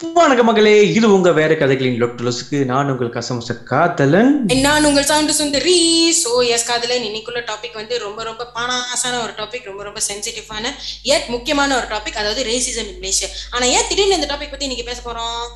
[0.00, 0.92] வணக்க மகளே.
[0.92, 2.64] இது உங்க வேற கதைகளின் லொட்டுலசுக்கு.
[2.64, 4.44] நான் உங்கள் கசமச காதலன்.
[4.44, 6.10] நான் உங்கள் சவுண்டு சுந்தரி.
[6.24, 11.28] சோ எஸ் காதலன் இன்னைக்குள்ள டாபிக் வந்து ரொம்ப ரொம்ப பானாசான ஒரு டாபிக் ரொம்ப ரொம்ப சென்சிட்டிவான ஏட்
[11.28, 15.00] முக்கியமான ஒரு டாபிக் அதாவது ரேசிசம் இன் மலேசியா ஆனா ஏன் திடீர்னு இந்த டாபிக் பத்தி இன்னைக்கு பேச
[15.06, 15.46] போறோம்?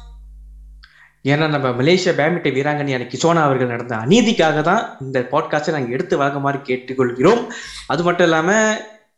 [1.25, 6.61] ஏன்னா நம்ம மலேசியா பேட்மிண்டன் வீராங்கனையான கிஷோனா அவர்கள் நடந்த அநீதிக்காக தான் இந்த பாட்காஸ்டை நாங்கள் எடுத்து வழங்குமாறு
[6.71, 7.45] கேட்டுக்கொள்கிறோம்.
[7.87, 8.53] அது மட்டும் இல்லாம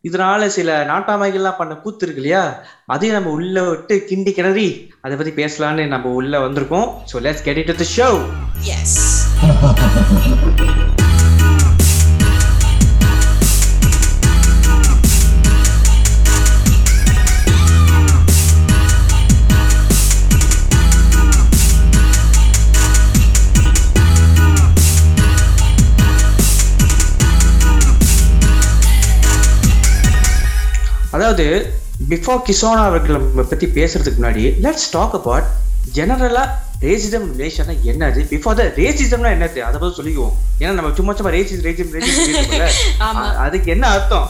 [0.09, 2.43] இதனால சில நாட்டாமைகள்லாம் பண்ண கூத்து இருக்கு இல்லையா?
[2.85, 4.69] அதையும் நம்ம உள்ள விட்டு கிண்டி கிணறி
[5.01, 6.87] அதை பத்தி பேசலாம்னு நம்ம உள்ள வந்திருக்கோம்.
[7.11, 8.09] So let's get it so
[8.75, 8.97] yes
[31.27, 31.45] அதாவது
[32.11, 35.47] பிஃபோர் கிஷோனா அவர்கள் பத்தி பேசுறதுக்கு முன்னாடி லெட்ஸ் டாக் அபவுட்
[35.95, 36.43] ஜெனரலா
[36.85, 38.21] ரேசிசம் ரிலேஷன் என்னது?
[38.31, 39.59] பிஃபோர் த ரேசிசம்னா என்னது?
[39.67, 40.35] அதை பத்தி சொல்லிக்குவோம்.
[40.61, 41.89] ஏன்னா நம்ம சும்மா சும்மா ரேசிஸ் ரேசிஸ்
[43.07, 43.23] ஆமா.
[43.45, 44.27] அதுக்கு என்ன அர்த்தம்?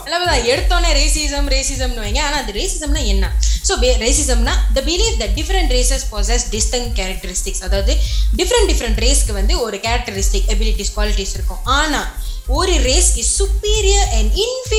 [0.52, 2.22] எடுத்தோன்னே ரேசிசம் ரேசிசம்னு வைங்க.
[2.28, 3.30] ஆனா அது ரேசிசம்னா என்ன?
[3.68, 7.94] So ரேசிசம்னா the belief the different races possess distinct characteristics அதாவது
[8.40, 11.62] டிஃப்ரெண்ட் டிஃப்ரெண்ட் ரேஸ்க்கு வந்து ஒரு கேரக்டரிஸ்டிக் எபிலிட்டிஸ் குவாலிட்டிஸ் இருக்கும்.
[11.80, 12.02] ஆனா
[12.58, 14.77] ஒரு race is superior and inferior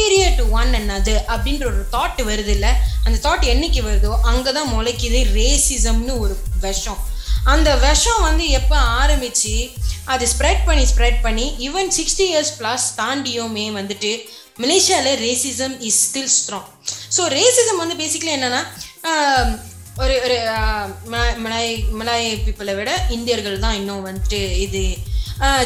[0.52, 2.72] one another அப்படின்ற ஒரு தாட் வருது இல்லை?
[3.06, 7.00] அந்த தாட் என்னைக்கு வருதோ அங்கே தான் முளைக்குது ரேசிசம்னு ஒரு விஷம்.
[7.46, 9.54] அந்த விஷம் வந்து எப்போ ஆரம்பிச்சு
[10.06, 14.12] அது ஸ்ப்ரெட் பண்ணி ஸ்ப்ரெட் பண்ணி ஈவன் சிக்ஸ்டி இயர்ஸ் ப்ளஸ் தாண்டியுமே வந்துட்டு
[14.60, 16.70] மலேசியாவில் racism is still strong
[17.16, 18.62] so racism வந்து பேசிக்கலி என்னென்னா
[20.00, 20.38] ஒரு ஒரு
[21.44, 24.84] மலாய் மலாய் பீப்புளை விட இந்தியர்கள் தான் இன்னும் வந்துட்டு இது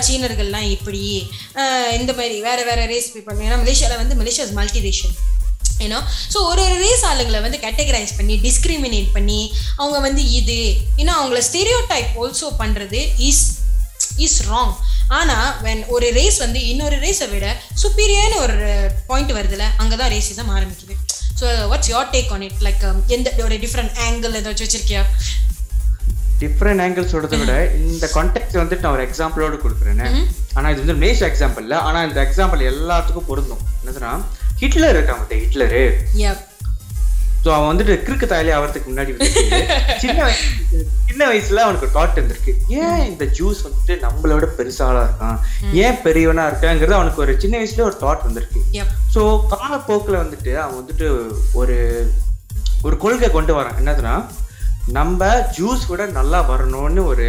[0.08, 1.02] சீனர்கள்லாம் இப்படி
[1.96, 5.16] இந்த மாதிரி வேற வேற ரேஸ் பீப்புள் ஏன்னா மலேசியாவில் வந்து மலேசியா மல்டி ரேஷன்
[5.80, 6.00] ஏன்னா
[6.34, 9.40] ஸோ ஒரு ஒரு ரேஸ் ஆளுங்களை வந்து கேட்டகரைஸ் பண்ணி டிஸ்கிரிமினேட் பண்ணி
[9.78, 10.58] அவங்க வந்து இது
[10.98, 13.00] ஏன்னா அவங்கள ஸ்டெரியோ டைப் ஆல்சோ பண்ணுறது
[13.30, 13.44] இஸ்
[14.18, 14.74] இஸ் ராங்
[15.10, 18.58] ஆனால் வென் ஒரு ரேஸ் வந்து இன்னொரு ரேஸை விட சுப்பீரியர்னு ஒரு
[19.08, 20.96] பாயிண்ட் வருதுல அங்கே தான் ரேசிசம் ஆரம்பிக்குது
[21.40, 25.02] so what's your take on it like எந்த ஒரு டிஃப்ரெண்ட் ஆங்கிள் ஏதாச்சும் வச்சிருக்கியா?
[26.44, 27.56] டிஃப்ரெண்ட் ஆங்கிள் சொல்றதை விட
[27.90, 30.08] இந்த கான்டெக்ட் வந்துட்டு நான் ஒரு எக்ஸாம்பிளோட கொடுக்குறேன்னு
[30.58, 33.66] ஆனா இது வந்து மேஷ் எக்ஸாம்பிள் ஆனா இந்த எக்ஸாம்பிள் எல்லாத்துக்கும் பொருந்தும்.
[33.82, 34.14] என்னதுன்னா
[34.64, 35.86] ஹிட்லர் இருக்கான் ஹிட்லரு
[37.46, 39.14] ஸோ அவன் வந்துட்டு கிறுக்கு தாயிலே ஆகிறதுக்கு முன்னாடி
[40.04, 40.46] சின்ன வயசு
[41.08, 42.54] சின்ன வயசுல அவனுக்கு தாட் இருந்திருக்கு.
[42.84, 45.36] ஏன் இந்த ஜூஸ் வந்துட்டு நம்மளோட பெருசாளா இருக்கான்?
[45.84, 48.62] ஏன் பெரியவனா இருக்காங்கிறது அவனுக்கு ஒரு சின்ன வயசுல ஒரு தாட் வந்திருக்கு.
[49.16, 49.24] ஸோ
[49.54, 51.10] காலப்போக்கில் வந்துட்டு அவன் வந்துட்டு
[51.62, 51.78] ஒரு
[52.88, 53.78] ஒரு கொள்கை கொண்டு வரான்.
[53.82, 54.16] என்னதுன்னா
[54.88, 55.26] நம்ம
[55.58, 57.28] ஜூஸ் விட நல்லா வரணும்னு ஒரு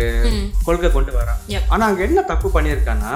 [0.65, 1.61] கொள்கை கொண்டு வரான்.
[1.69, 3.13] ஆனா அங்க என்ன தப்பு பண்ணியிருக்கான்னா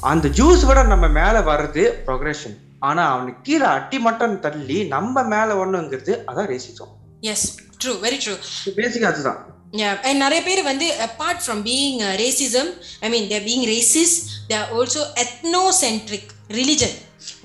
[0.00, 5.48] அந்த ஜூஸ் விட நம்ம மேல வர்றது ப்ரொக்ரெஷன் ஆனா அவனுக்கு கீழே அட்டி மட்டும் தள்ளி நம்ம மேல
[5.60, 6.92] வரணுங்கிறது அதான் racism.
[7.20, 7.46] Yes
[7.84, 8.36] true very true
[8.74, 9.40] basic அதுதான்.
[9.72, 12.66] Yeah, and நிறைய பேர் வந்து apart from being uh, racism,
[13.00, 14.16] I mean they're being racist,
[14.48, 16.92] they are also ethnocentric religion.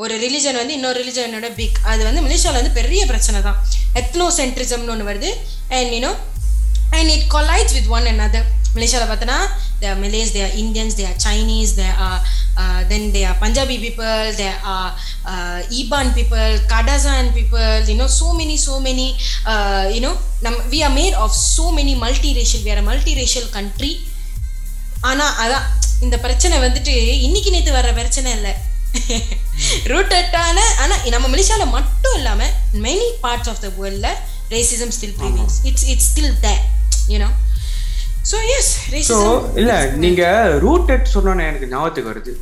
[0.03, 3.57] ஒரு ரிலிஜன் வந்து இன்னொரு ரிலிஜனோட பிக் அது வந்து மலேசியாவில் வந்து பெரிய பிரச்சனை தான்.
[3.99, 5.29] எத்னோ சென்ட்ரிசம்னு ஒன்று வருது.
[5.77, 6.11] And you know
[6.97, 8.43] and it collides with one another.
[8.75, 9.38] மலேசியாவில் பார்த்தோன்னா
[9.81, 12.21] they are Malays they are Indians they are Chinese they are
[12.91, 14.91] then they are Punjabi people they are
[15.79, 19.07] Iban people Kadazan people you know so many so many
[19.95, 20.11] you know
[20.47, 21.95] நம் we are made of so many
[22.39, 23.91] multi வேறு multi racial country
[25.11, 25.67] ஆனால் அதான்
[26.05, 26.95] இந்த பிரச்சனை வந்துட்டு
[27.27, 28.55] இன்னைக்கு நேற்று வர்ற பிரச்சனை இல்லை.
[29.91, 32.41] ரூட்டட்டான ஆனா நம்ம மலேசியால மட்டும் இல்லாம
[32.85, 34.09] many parts of the வேர்ல்ட்ல
[34.53, 36.61] racism still previous it's it's still there
[37.13, 37.29] you know
[38.31, 38.72] so yes
[39.09, 39.17] so
[39.61, 39.73] இல்ல
[40.03, 40.23] நீங்க
[40.66, 42.33] ரூட்டட் சொன்னோன்னே எனக்கு ஞாபகத்துக்கு வருது.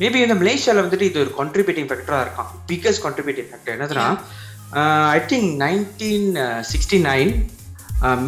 [0.00, 2.50] மேபி இந்த மலேசியால வந்துட்டு இது ஒரு கான்ட்ரிபியூட்டிங் ஃபேக்டரா இருக்கான்.
[2.70, 4.06] பிக்கஸ்ட் கான்ட்ரிபியூட்டிங் ஃபேக்டர் என்னதுன்னா
[5.16, 6.28] I think nineteen
[6.72, 7.32] sixty nine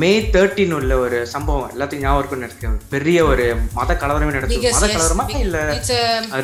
[0.01, 4.87] May thirteen உள்ள ஒரு சம்பவம் எல்லாத்தையும் ஞாபகம் இருக்குன்னு நினைக்கிறேன் பெரிய ஒரு மத கலவரமே நடந்தது மத
[4.87, 5.57] கலவரமா இல்ல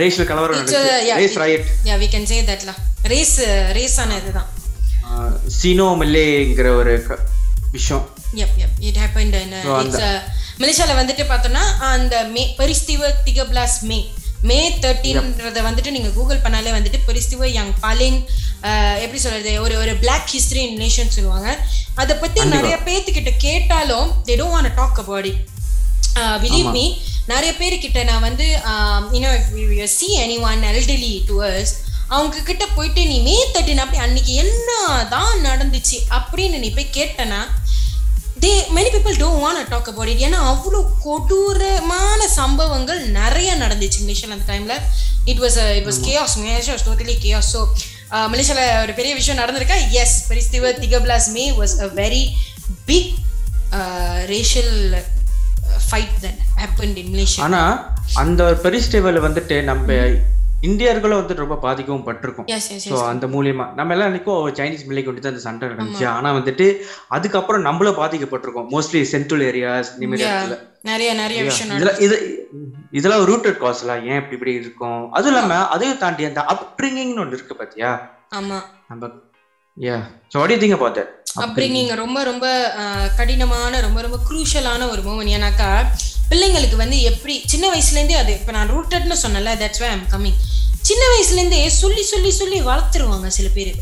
[0.03, 1.39] ரேஷியல் கலவரம் நடந்தது race
[1.85, 2.77] yeah we can say that lah.
[3.03, 3.37] Race
[3.73, 4.49] race ஆன இதுதான்.
[5.59, 6.93] சீனோ மில்லேங்கிற ஒரு
[7.71, 8.05] விஷயம்.
[8.33, 10.19] Yep yep it happened in uh, So, it's uh,
[10.61, 13.99] மலேசியால வந்துட்டு பார்த்தோம்னா அந்த மே பெரிஸ்திவ திகப்லாஸ் மே
[14.43, 18.27] மே தேர்ட்டீன்றத வந்துட்டு நீங்க கூகுள் பண்ணாலே வந்துட்டு பெரிஸ்திவ யங் பாலிங்
[19.01, 21.59] எப்படி சொல்றது ஒரு ஒரு பிளாக் ஹிஸ்டரி நேஷன் சொல்லுவாங்க.
[21.95, 25.35] அதை பத்தி நிறைய பேத்துக்கிட்ட கேட்டாலும் want to talk about it.
[26.17, 28.59] uh, believe me நிறைய பேர்கிட்ட நான் வந்து
[29.13, 31.73] you know see any one elderly to us
[32.09, 34.71] அவங்க கிட்ட போயிட்டு நீ மே தேர்ட்டின் அப்படி அன்னைக்கு என்ன
[35.09, 35.99] தான் நடந்துச்சு?
[36.11, 37.41] அப்படின்னு நீ போய் கேட்டனா
[38.41, 44.37] they many people don't want talk about it ஏன்னா அவ்வளோ கொடூரமான சம்பவங்கள் நிறைய நடந்துச்சு மலேசியாவில்
[44.37, 44.77] அந்த டைமில்
[45.27, 47.61] it was it was chaos Malaysia was totally chaos so
[48.31, 49.77] மலேசியாவில் ஒரு பெரிய விஷயம் நடந்திருக்கா?
[50.01, 52.23] எஸ் பெரிஸ்திவ திகப்லாஸ் May was a very
[52.87, 53.13] big
[54.29, 54.75] racial
[55.85, 57.63] fight that happen in Malaysia ஆனா
[58.23, 59.99] அந்த பெரிஸ்டேவல் வந்துட்டு நம்ம
[60.69, 62.49] இந்தியர்களும் வந்துட்டு ரொம்ப பாதிக்கவும் பட்டிருக்கும்.
[62.87, 66.07] ஸோ அந்த மூலியமா நம்ம எல்லாம் நினைக்கும் சைனீஸ் மில்லைக்கு தான் அந்த சண்டை நடந்துச்சு.
[66.17, 66.67] ஆனா வந்துட்டு
[67.17, 68.69] அதுக்கப்புறம் நம்மளும் பாதிக்கப்பட்டிருக்கோம்.
[68.75, 70.27] மோஸ்ட்லி சென்ட்ரல் ஏரியாஸ் நிமிட
[70.91, 72.17] நிறைய நிறைய விஷயம் இதுல இது
[72.99, 75.03] இதெல்லாம் ரூட்டட் காஸ்லாம் ஏன் இப்படி இப்படி இருக்கும்?
[75.17, 77.91] அதுவும் இல்லாம அதையும் தாண்டி அந்த அப்ரிங்கிங்னு ஒன்று இருக்கு பாத்தியா?
[78.39, 78.61] ஆமா.
[78.91, 79.11] நம்ம
[79.77, 79.97] yeah
[80.33, 81.13] so what you think about that
[81.45, 82.47] upbringing ரொம்ப ரொம்ப
[83.19, 85.69] கடினமான ரொம்ப ரொம்ப குரூஷலான ஒரு மூமெண்ட் ஏன்னாக்கா
[86.31, 90.41] பிள்ளைங்களுக்கு வந்து எப்படி சின்ன வயசுலேருந்தே அது இப்போ நான் ரூட்டட்னு சொன்னல தட்ஸ் வே ஐம் கம்மிங்
[90.89, 93.73] சின்ன வயசுலேருந்தே சொல்லி சொல்லி சொல்லி வளர்த்துருவாங்க சில பேர்.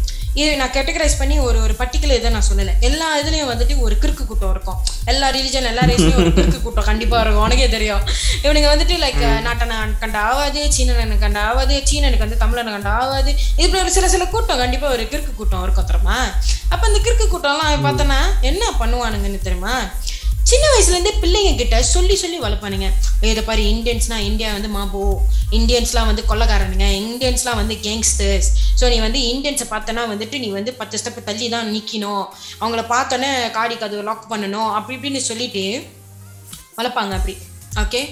[0.41, 2.73] இது நான் கேட்டகரைஸ் பண்ணி ஒரு ஒரு பர்டிகுலர் இதை நான் சொல்லலை.
[2.89, 4.79] எல்லா இதுலேயும் வந்துட்டு ஒரு கிறுக்கு கூட்டம் இருக்கும்.
[5.12, 7.45] எல்லா ரிலிஜன் எல்லா ரேஸ்லையும் ஒரு கிறுக்கு கூட்டம் கண்டிப்பாக இருக்கும்.
[7.47, 8.03] உனக்கே தெரியும்.
[8.45, 13.31] இவனுங்க வந்துட்டு லைக் நாட்டனை கண்ட ஆகாது சீனனை கண்ட ஆகாது சீனனுக்கு வந்து தமிழனை கண்ட ஆகாது
[13.62, 16.19] இப்படி ஒரு சில சில கூட்டம் கண்டிப்பாக ஒரு கிறுக்கு கூட்டம் இருக்கும் தெரியுமா?
[16.73, 19.75] அப்போ அந்த கிறுக்கு கூட்டம்லாம் பார்த்தோன்னா என்ன பண்ணுவானுங்கன்னு தெரியுமா?
[20.49, 22.89] சின்ன வயசுலேருந்தே பிள்ளைங்க கிட்ட சொல்லி சொல்லி வளர்ப்பானுங்க.
[23.31, 25.03] இதை பாரு இந்தியன்ஸ்னா இந்தியா வந்து மாபோ.
[25.59, 28.49] இந்தியன்ஸ்லாம் வந்து கொள்ளக்காரனுங்க இந்தியன்ஸ்லாம் வந்து கேங்ஸ்டர்ஸ்
[28.81, 32.25] ஸோ நீ வந்து இந்தியன்ஸை பார்த்தனா வந்துட்டு நீ வந்து பத்து ஸ்டெப் தள்ளி தான் நிற்கணும்
[32.61, 34.71] அவங்கள பார்த்தோன்னே காடி கதவு லாக் பண்ணணும்.
[34.79, 35.65] அப்படி இப்படின்னு சொல்லிட்டு
[36.79, 37.37] வளர்ப்பாங்க அப்படி.
[37.85, 38.03] ஓகே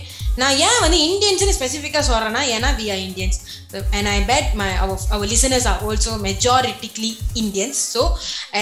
[0.41, 3.39] நான் ஏன் வந்து இந்தியன்ஸ்னு ஸ்பெசிஃபிக்காக சொல்கிறேன்னா ஏன்னா we are Indians
[3.97, 7.13] and I bet my our our listeners are also மெஜாரிட்டிக்லி
[7.43, 8.03] Indians so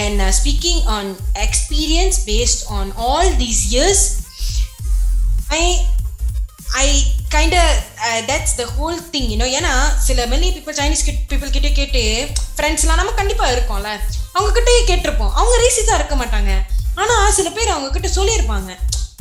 [0.03, 1.11] and speaking on
[1.47, 4.05] experience based on all these years
[5.59, 5.61] I
[6.85, 6.87] I
[7.35, 7.55] kind
[8.29, 9.73] that's the whole thing இன்னும் ஏன்னா
[10.07, 12.01] சில Malay people Chinese kit people கிட்டே கேட்டு
[12.57, 13.89] ஃப்ரெண்ட்ஸ்லாம் நம்ம கண்டிப்பாக இருக்கோம்ல.
[14.35, 15.33] அவங்கக்கிட்டே கேட்டிருப்போம்.
[15.39, 16.51] அவங்க ரேசிஸாக இருக்க மாட்டாங்க.
[17.01, 18.71] ஆனால் சில பேர் அவங்கக்கிட்ட சொல்லியிருப்பாங்க.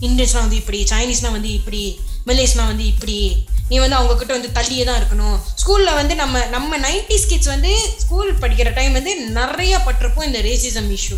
[0.06, 1.82] இந்தியன்ஸ்லாம் வந்து இப்படி சைனீஸ்லாம் வந்து இப்படி
[2.26, 3.46] மெல்லேஸ்லாம் வந்து இப்படி.
[3.68, 5.36] நீ வந்து அவங்க கிட்ட வந்து தள்ளியே தான் இருக்கணும்.
[5.62, 10.90] ஸ்கூலில் வந்து நம்ம நம்ம நைன்டிஸ் கிட்ஸ் வந்து ஸ்கூல் படிக்கிற டைம் வந்து நிறைய பட்டிருப்போம் இந்த ரேசிசம்
[10.98, 11.16] இஷ்யூ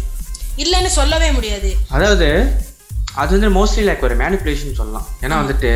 [0.57, 1.77] இல்லைன்னு சொல்லவே முடியாது.
[1.89, 2.29] அதாவது
[3.15, 5.07] அது வந்து மோஸ்ட்லி லைக் ஒரு மேனிப்புலேஷன் சொல்லலாம்.
[5.21, 5.71] ஏன்னா வந்துட்டு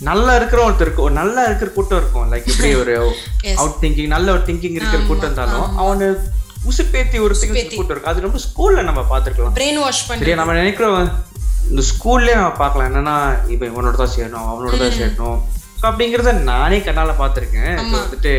[0.00, 2.32] நல்லா இருக்கிற ஒருத்தர் இருக்கும் ஒரு நல்லா இருக்கிற கூட்டம் இருக்கும்.
[2.32, 2.94] லைக் இப்படி ஒரு.
[3.56, 6.08] அவுட் திங்கிங் நல்ல ஒரு திங்கிங் இருக்கிற கூட்டம் இருந்தாலும் அவனு
[6.70, 8.04] உசுப்பேத்தி ஒரு கூட்டம் இருக்கும்.
[8.04, 9.54] அது ரொம்ப ஸ்கூல்ல நம்ம பார்த்துருக்கலாம்.
[9.60, 10.98] பிரெயின் வாஷ் பண்ணி நம்ம நினைக்கிறோம்
[11.72, 12.88] இந்த ஸ்கூல்லே நம்ம பார்க்கலாம்.
[12.90, 13.16] என்னன்னா
[13.54, 15.40] இப்போ இவனோட தான் சேரணும் அவனோட தான் சேரணும்.
[15.76, 17.72] So அப்படிங்கிறத நானே கண்ணால பார்த்துருக்கேன்.
[17.94, 18.32] வந்துட்டு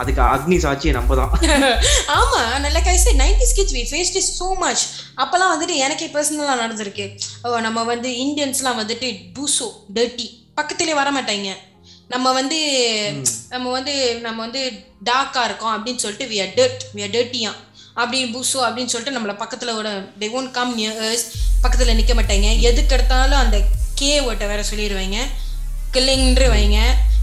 [0.00, 1.30] அதுக்கு அக்னி சாட்சி நம்ம தான்
[2.18, 2.40] ஆமா.
[2.64, 4.82] நல்ல guys nineties kids we faced is so much
[5.22, 7.06] அப்பெல்லாம் வந்துட்டு எனக்கே பர்சனலாக நடந்திருக்கு.
[7.44, 10.26] ஓ, நம்ம வந்து இந்தியன்ஸ்லாம் வந்துட்டு டூசோ டர்ட்டி
[10.58, 11.50] பக்கத்திலே வர மாட்டாங்க.
[12.14, 12.58] நம்ம வந்து
[13.54, 13.94] நம்ம வந்து
[14.26, 14.62] நம்ம வந்து
[15.10, 17.50] டார்க்கா இருக்கோம் அப்படின்னு சொல்லிட்டு we are dirt we are டர்ட்டியா
[17.98, 19.90] அப்படின்னு பூசோ அப்படின்னு சொல்லிட்டு நம்மள பக்கத்துல விட
[20.22, 21.24] தே ஒன்ட் கம் நியர்ஸ்
[21.62, 22.48] பக்கத்துல நிக்க மாட்டாங்க.
[22.70, 23.56] எதுக்கு எடுத்தாலும் அந்த
[24.00, 25.20] கே வேர்ட்டை வேற சொல்லிடுவாங்க
[25.94, 26.80] கில்லிங்ன்று வைங்க.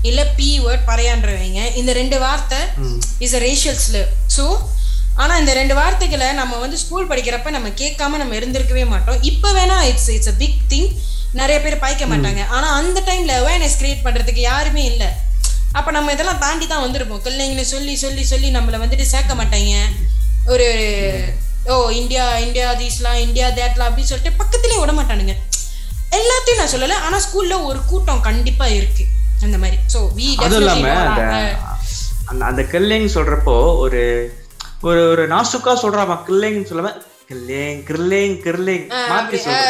[0.10, 1.62] இல்ல பி வேர்ட் பறையான்ற வைங்க.
[1.82, 2.60] இந்த ரெண்டு வார்த்தை
[3.28, 3.80] இஸ் அ ரேஷியல்
[4.38, 4.46] ஸோ
[5.22, 9.22] ஆனா இந்த ரெண்டு வார்த்தைகளை நம்ம வந்து ஸ்கூல் படிக்கிறப்ப நம்ம கேட்காம நம்ம இருந்திருக்கவே மாட்டோம்.
[9.30, 10.90] இப்போ வேணா it's it's a big thing
[11.40, 12.42] நிறைய பேர் பாய்க்க மாட்டாங்க.
[12.56, 15.10] ஆனா அந்த டைம்ல அவேர்னஸ் கிரியேட் பண்றதுக்கு யாருமே இல்லை.
[15.78, 17.24] அப்ப நம்ம இதெல்லாம் தாண்டி தான் வந்திருப்போம்.
[17.26, 19.74] பிள்ளைங்களை சொல்லி சொல்லி சொல்லி நம்மளை வந்துட்டு சேர்க்க மாட்டாங்க.
[20.54, 20.68] ஒரு
[21.74, 25.34] ஓ இந்தியா இந்தியா தீஸ்லாம் இந்தியா தேட்லாம் அப்படின்னு சொல்லிட்டு பக்கத்துலேயே விட மாட்டானுங்க.
[26.18, 26.98] எல்லாத்தையும் நான் சொல்லலை.
[27.06, 29.04] ஆனா ஸ்கூல்ல ஒரு கூட்டம் கண்டிப்பா இருக்கு.
[29.46, 29.78] அந்த மாதிரி.
[29.94, 30.94] ஸோ வி அதுவும் இல்லாம
[32.50, 34.02] அந்த கில்லிங் சொல்றப்போ ஒரு
[34.88, 36.90] ஒரு ஒரு நாசுக்கா சொல்றாமா கில்லிங் சொல்லாம
[37.30, 39.70] கில்லிங் கிர்லிங் கிர்லிங் மாத்தி சொல்றா.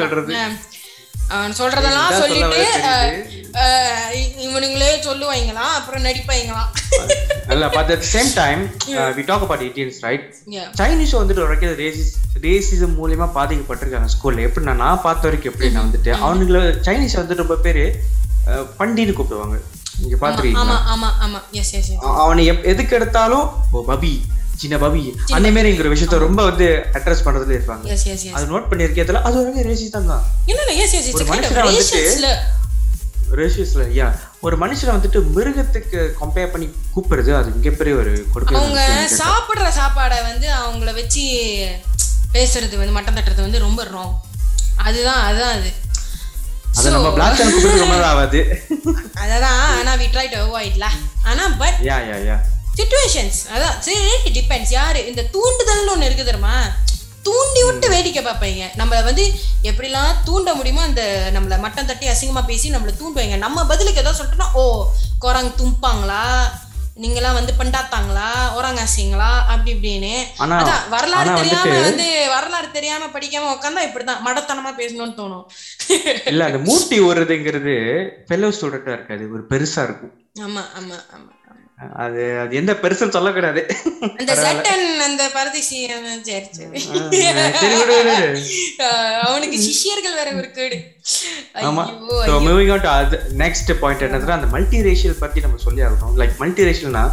[0.00, 0.34] சொல்றது.
[1.58, 2.62] சொல்றதெல்லாம் சொல்லிட்டு
[4.44, 6.68] இவனுங்களே சொல்லுவாங்களாம் அப்புறம் நடிப்பாங்களாம்
[7.54, 8.60] இல்ல but at same time
[9.16, 10.26] we talk about Indians right.
[10.80, 12.12] Chinese வந்துட்டு ஒரு வரைக்கும் ரேசிஸ்
[12.44, 17.84] ரேசிசம் மூலியமா பாதிக்கப்பட்டிருக்காங்க ஸ்கூல்ல எப்படின்னா நான் பார்த்த வரைக்கும் எப்படின்னா வந்துட்டு அவனுங்களை சைனீஸ் வந்துட்டு ரொம்ப பேரு
[18.78, 19.56] பண்டின்னு கூப்பிடுவாங்க.
[20.00, 21.40] நீங்க பாத்துருக்கீங்க ஆமா ஆமா ஆமா.
[21.60, 24.12] எஸ் எஸ் எஸ் அவனை எதுக்கு எடுத்தாலும் ஓ பபி.
[24.60, 27.84] சின்ன பபி அந்த மாதிரி ஒரு விஷயத்த ரொம்ப வந்து அட்ரஸ் பண்றதுல இருப்பாங்க.
[28.36, 30.24] அது நோட் பண்ணிருக்கேதுல அது ஒரு ரேசிஸ் தான்.
[31.14, 32.34] ஒரு மனுஷனை வந்துட்டு-
[33.38, 34.06] ரேஷியஸ்ல யா
[34.40, 38.80] ஒரு மனுஷனை வந்துட்டு மிருகத்துக்கு கம்பேர் பண்ணி கூப்பிடுறது அது மிகப்பெரிய ஒரு கொடுக்க அவங்க
[39.18, 41.24] சாப்பிடுற சாப்பாடை வந்து அவங்கள வச்சு
[42.34, 44.16] பேசுறது வந்து மட்டம் தட்டுறது வந்து ரொம்ப ராங்
[44.82, 45.70] அதுதான் அதுதான் அது.
[46.74, 48.40] அதை நம்ம பிளாக் சேனல் கூப்பிடுறது ரொம்ப ஆகாது
[49.22, 50.88] அததான் ஆனா வி ட்ரை டு அவாய்ட்ல
[51.24, 52.36] ஆனா but yeah yeah yeah
[52.80, 55.00] situations அதான் சரி டிபெண்ட்ஸ் யாரு?
[55.06, 56.54] இந்த தூண்டுதல்னு ஒன்று இருக்கு தெரியுமா?
[57.22, 58.62] தூண்டி விட்டு வேடிக்கை பார்ப்பீங்க.
[58.80, 59.24] நம்மளை வந்து
[59.62, 61.02] எப்படிலாம் தூண்ட முடியுமோ அந்த
[61.34, 63.36] நம்மளை மட்டம் தட்டி அசிங்கமா பேசி நம்மளை தூண்டுவாங்க.
[63.36, 64.62] நம்ம பதிலுக்கு ஏதாவது சொல்லிட்டோம்னா ஓ
[65.18, 66.22] குரங்கு தும்பாங்களா?
[67.02, 68.28] நீங்களாம் வந்து பண்டாத்தாங்களா?
[68.56, 69.28] ஓரங்காசிங்களா?
[69.52, 70.14] அப்படி இப்படின்னு.
[70.38, 74.24] அதான் வரலாறு தெரியாம வந்து வரலாறு தெரியாம படிக்காம உட்காந்தா இப்படிதான்.
[74.28, 75.46] மடத்தனமா பேசணும்னு தோணும்.
[76.24, 77.76] இல்ல அந்த மூட்டி ஓடுறதுங்கிறது
[78.28, 79.26] ஃபெல்லோ ஸ்டூடெண்டா இருக்காது.
[79.32, 80.14] ஒரு பெருசா இருக்கும்.
[80.46, 81.30] ஆமா ஆமா ஆமா.
[82.02, 83.60] அது அது எந்த பெருசுன்னு சொல்லக்கூடாது
[84.20, 85.76] அந்த சட்டன் அந்த பரதேசி
[86.18, 86.40] சரி
[89.26, 90.78] அவனுக்கு சிஷ்யர்கள் வேற ஒரு கேடு.
[91.68, 91.84] ஆமா.
[92.28, 96.14] So moving on to next point என்னதுன்னா அந்த மல்டி ரேஷியல் பத்தி நம்ம சொல்லி ஆகணும்.
[96.22, 97.04] Like multi ரேஷியல்னா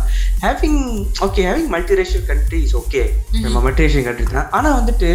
[0.45, 0.81] having
[1.27, 3.03] okay having multi racial country is okay
[3.45, 4.51] நம்ம மல்டி ரேஷியல் கண்ட்ரி தான்.
[4.59, 5.11] ஆனா வந்துட்டு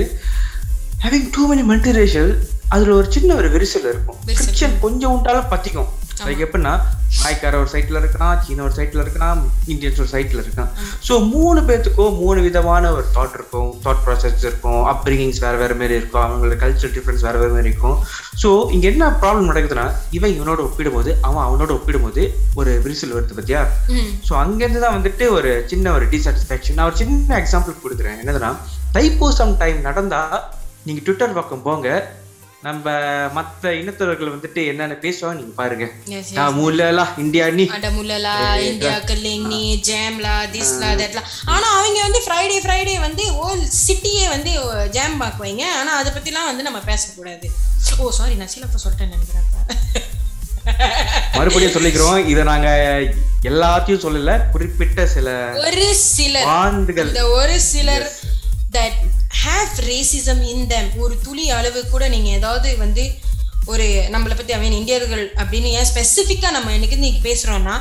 [1.05, 2.33] having too many multi racial
[2.75, 4.19] அதுல ஒரு சின்ன ஒரு விரிசல் இருக்கும்.
[4.41, 5.91] ஃபிக்ஷன் கொஞ்சம் உண்டாலும் பத்திக்கும்.
[6.27, 6.75] லைக் எப்படின்னா
[7.23, 9.41] நாய்க்கார ஒரு சைட்ல இருக்கான் சீன ஒரு சைட்ல இருக்கான்
[9.73, 10.71] இந்தியன்ஸ் ஒரு சைட்ல இருக்கான்.
[11.09, 13.69] ஸோ மூணு பேர்த்துக்கும் மூணு விதமான ஒரு தாட் இருக்கும்.
[13.85, 14.81] தாட் ப்ராசஸ் இருக்கும்.
[14.93, 16.25] அப்ரிங்கிங்ஸ் வேற வேற மாதிரி இருக்கும்.
[16.27, 17.99] அவங்களோட கல்ச்சர் டிஃப்ரென்ஸ் வேற வேற மாதிரி இருக்கும்.
[18.43, 19.87] ஸோ இங்க என்ன ப்ராப்ளம் நடக்குதுன்னா
[20.19, 22.25] இவன் இவனோட ஒப்பிடும்போது அவன் அவனோட ஒப்பிடும்போது
[22.55, 23.63] ஒரு விரிசல் வருது பத்தியா?
[23.97, 24.11] ம்.
[24.29, 28.19] ஸோ அங்கேருந்து தான் வந்துட்டு ஒரு சின்ன ஒரு டிசாட்டிஸ்ஃபேக்ஷன் நான் ஒரு சின்ன எக்ஸாம்பிள் கொடுக்குறேன்.
[28.25, 28.53] என்னதுன்னா
[28.97, 30.23] தைப்பூசம் டைம் நடந்தா
[30.87, 31.89] நீங்க ட்விட்டர் பக்கம் போங்க.
[32.67, 32.91] நம்ம
[33.37, 35.85] மத்த இனத்தவர்கள் வந்துட்டு என்னென்ன பேசுவாங்க நீங்க பாருங்க.
[35.85, 36.35] Yes, yes.
[36.39, 38.35] நான் மூலலா இந்தியா நீ அடமுல்லலா
[38.67, 41.23] இந்தியா கல்லிங்னி ஜாம்லா திஸ்லா தட்லா.
[41.55, 44.53] ஆனா அவங்க வந்து ஃப்ரைடே ஃப்ரைடே வந்து ஹோல் சிட்டியே வந்து
[44.97, 47.51] ஜாம் பாக்குவாங்க ஆனா அதை பத்திலாம் வந்து நம்ம பேசக்கூடாது.
[47.99, 49.49] ஓ சாரி நான் சிலப்ப சொல்லிட்டேன்னு நினைக்கிறேன்.
[51.39, 52.19] மறுபடியும் சொல்லிக்கிறோம்.
[52.33, 52.69] இதை நாங்க
[53.51, 54.35] எல்லாத்தையும் சொல்லல.
[54.53, 55.29] குறிப்பிட்ட சில
[55.67, 56.47] ஒரு சிலர்.
[56.61, 58.07] ஆண்டுகள் இந்த ஒரு சிலர்
[58.77, 59.01] that
[59.63, 60.97] have racism in them.
[60.97, 63.19] ஒரு துளி அளவு கூட நீங்க ஏதாவது வந்து
[63.65, 67.81] ஒரு நம்மளை பத்தி அவன் இந்தியர்கள் அப்படின்னு ஏன் ஸ்பெசிஃபிக்காக நம்ம இன்னைக்கு இன்னைக்கு பேசுறோம்னா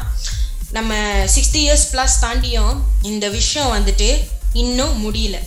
[0.71, 0.95] நம்ம
[1.25, 5.37] சிக்ஸ்டி இயர்ஸ் ப்ளஸ் தாண்டியும் இந்த விஷயம் வந்துட்டு இன்னும் முடியல.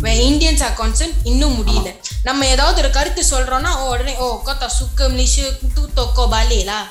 [0.00, 1.94] இந்தியன்ஸ் ஆர் கான்சர்ன் இன்னும் முடியல.
[2.22, 6.64] நம்ம ஏதாவது ஒரு கருத்து சொல்றோம்னா ஓ உடனே ஓ kau tak suka Malaysia tu toko balik
[6.64, 6.84] lah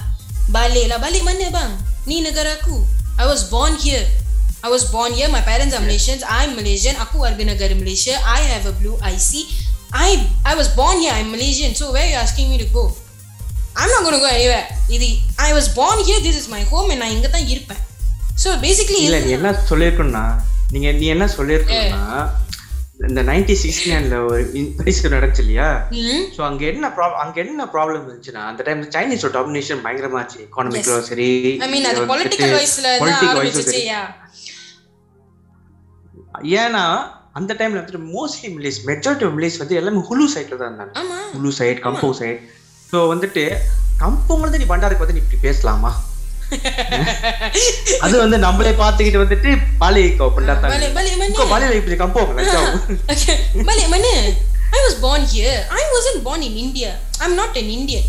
[0.54, 1.72] balik lah balik mana bang
[2.06, 2.86] ni negara aku
[4.63, 7.19] I was born here I was born here my parents are Malaysians I'm Malaysian aku
[7.19, 9.31] warga negara Malaysia I have a blue IC
[9.93, 10.11] I
[10.45, 12.93] I was born here I'm Malaysian so where you asking me to go
[13.77, 16.89] I'm not going to go anywhere இது I was born here this is my home
[16.91, 17.83] and நான் இங்க தான் இருப்பேன்
[18.37, 20.25] so basically இல்ல நீ என்ன சொல்லிருக்கணும்னா
[20.71, 22.07] நீங்க நீ என்ன சொல்லிருக்கணும்னா
[23.11, 24.43] இந்த நைன்டி சிக்ஸ்டி நைன்ல ஒரு
[24.79, 25.69] பரிசு நடந்துச்சு இல்லையா
[26.03, 30.45] ம் ஸோ அங்க என்ன ப்ராப்ளம் அங்க என்ன ப்ராப்ளம் இருந்துச்சுன்னா அந்த டைம் சைனீஸோட டாமினேஷன் பயங்கரமா இருந்துச்சு
[30.47, 31.31] எக்கானமிக்லோ சரி
[31.67, 34.13] ஐ மீன் அது பொலிட்டிக்கல் வைஸ்ல தான் பொலிட்டிக்
[36.62, 36.84] ஏன்னா
[37.40, 40.94] அந்த டைம்ல வந்துட்டு mostly Malays majority of Malays வந்து எல்லாமே ஹுலு சைட்ல தான் இருந்தாங்க
[41.36, 42.40] ஹுலு சைட் கம்போ சைட்
[42.92, 43.44] ஸோ வந்துட்டு
[44.04, 45.92] கம்பவங்க வந்து நீ பண்டாருக்கு வந்து நீ இப்படி பேசலாமா
[48.06, 49.50] அது வந்து நம்மளே பார்த்துக்கிட்டு வந்துட்டு
[49.82, 51.98] பாலி mana பாலியில இப்படி
[53.14, 53.36] okay
[53.70, 54.14] balik mana
[54.78, 58.06] I was born here I wasn't born in India I'm not an Indian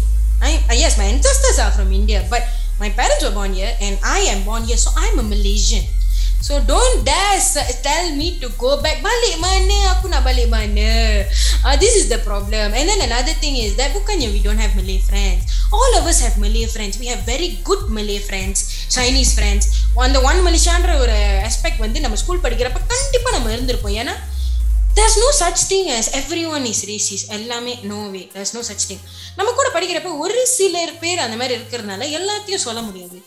[0.49, 2.43] I uh, yes my ancestors are from India but
[2.83, 5.85] my parents were born here and I am born here so I'm a Malaysian
[6.41, 7.39] So don't dare
[7.83, 8.99] tell me to go back.
[9.01, 9.79] Balik mana?
[9.95, 11.29] Aku nak balik mana?
[11.61, 12.73] Uh, this is the problem.
[12.73, 15.45] And then another thing is that bukannya we don't have Malay friends.
[15.71, 16.97] All of us have Malay friends.
[16.97, 19.65] We have very good Malay friends, Chinese friends.
[20.07, 21.17] அந்த one மலேசியான்ற ஒரு
[21.47, 24.15] aspect வந்து நம்ம school படிக்கிறப்ப கண்டிப்பாக நம்ம இருந்திருப்போம் ஏன்னா
[24.99, 28.87] there's no such thing thing every one is racist எல்லாமே no way there's no such
[28.91, 29.03] thing
[29.39, 33.19] நம்ம கூட படிக்கிறப்ப ஒரு சிலர் பேர் அந்த மாதிரி இருக்கிறதுனால எல்லாத்தையும் சொல்ல முடியாது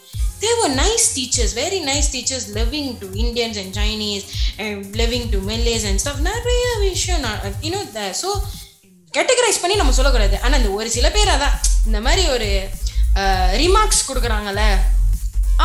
[0.44, 4.24] there were nice teachers very nice teachers living to Indians and Chinese
[4.66, 6.18] and living to Malays and stuff.
[6.32, 8.32] நிறைய விஷயம் நான் you know the so
[9.18, 10.36] categorise பண்ணி நம்ம சொல்லக்கூடாது.
[10.46, 11.58] ஆனா இந்த ஒரு சில பேர் அதான்
[11.88, 12.50] இந்த மாதிரி ஒரு
[13.62, 14.64] ரிமார்க்ஸ் கொடுக்குறாங்கல்ல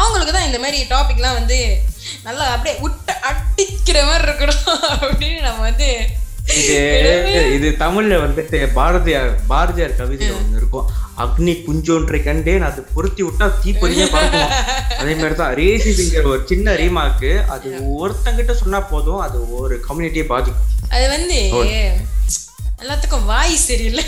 [0.00, 1.58] அவங்களுக்கு தான் இந்த மாதிரி டாபிக்லாம் வந்து
[2.26, 5.88] நல்லா அப்படியே விட்டு அடிக்கிற மாதிரி இருக்கணும் அப்படின்னு நம்ம வந்து
[6.60, 6.76] இது
[7.56, 10.86] இது தமிழ்ல வந்துட்டு பாரதியார் பாரதியார் கவிதை ஒண்ணு இருக்கும்.
[11.24, 12.64] அக்னி குஞ்சொன்றை கண்டேன்.
[12.68, 14.52] அது பொருத்தி விட்டா தீப்பொறியே பறக்கும்.
[15.00, 17.68] அதே மாதிரி தான் ரேசிங்கிற ஒரு சின்ன ரீமாக்கு அது
[18.02, 19.20] ஒருத்தங்கிட்ட சொன்னா போதும்.
[19.26, 20.68] அது ஒரு கம்யூனிட்டியை பாதிக்கும்.
[20.94, 21.38] அது வந்து
[22.82, 24.04] எல்லாத்துக்கும் வாய் சரியில்லை.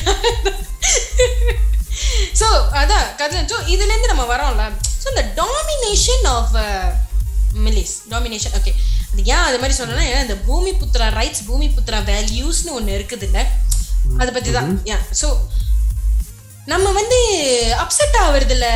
[2.41, 2.49] ஸோ
[2.81, 4.65] அதான் கதை ஸோ இதுலேருந்து நம்ம வரோம்ல.
[5.03, 6.55] ஸோ இந்த domination of
[7.65, 8.73] Malays domination okay
[9.13, 13.27] அது ஏன் அது மாதிரி சொன்னேன்னா ஏன்னா இந்த பூமி புத்ரா ரைட்ஸ் பூமி புத்ரா வேல்யூஸ்னு ஒன்று இருக்குது
[13.29, 13.43] இல்லை
[14.21, 15.29] அதை பற்றி தான் ஏன் ஸோ
[16.67, 17.19] நம்ம வந்து
[17.77, 18.67] அப்செட் ஆகுறதுல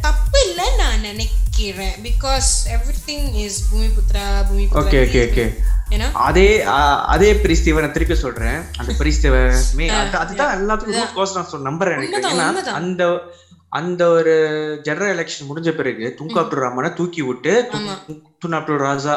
[0.00, 1.94] தப்பு இல்லை நான் நினைக்கிறேன்.
[2.02, 5.44] பிகாஸ் எவ்ரி திங் இஸ் பூமி புத்ரா பூமி ஓகே ஓகே ஓகே
[6.20, 6.62] அதே
[7.06, 8.66] அதே பிரிஸ்தீவை நான் திருப்பி சொல்றேன்.
[8.76, 9.42] அந்த பிரிஸ்தீவை
[9.74, 12.72] மே அது- அதுதான் எல்லாத்துக்கும் cause நான் நம்புறேன் எனக்கு.
[12.72, 13.04] அந்த
[13.70, 14.34] அந்த ஒரு
[14.82, 17.94] ஜெனரல் எலெக்ஷன் முடிஞ்ச பிறகு துங்கா அப்துல் ரஹ்மானை தூக்கி விட்டு ஆமா.
[18.42, 19.14] துன் அப்துல் ராஜா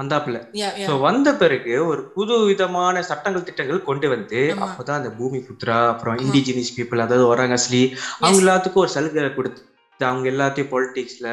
[0.00, 0.38] வந்தாப்புல.
[0.86, 4.40] சோ வந்த பிறகு ஒரு புது விதமான சட்டங்கள் திட்டங்கள் கொண்டு வந்து.
[4.66, 7.82] அப்பதான் அந்த பூமி புத்ரா அப்புறம் இண்டிஜினியஸ் பீப்புள் அதாவது ஒரங்கஸ்லி
[8.20, 9.62] அவங்க எல்லாத்துக்கும் ஒரு சலுகை கொடுத்து
[10.00, 11.28] அவங்க எல்லாத்தையும் பொலிட்டிக்ஸ்ல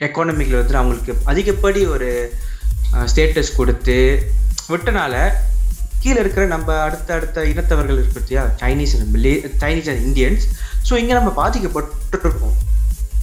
[0.00, 2.08] எக்கானமிக்ல வந்து அவங்களுக்கு அதிகப்படி ஒரு
[3.10, 3.98] ஸ்டேட்டஸ் கொடுத்து
[4.72, 5.14] விட்டனால
[6.02, 8.20] கீழே இருக்கிற நம்ம அடுத்த அடுத்த இனத்தவர்கள் இருக்கு
[8.62, 8.94] Chinese
[9.62, 10.44] Chinese and Indians
[10.88, 12.56] so இங்க நம்ம பாதிக்கப்பட்டிருக்கோம்.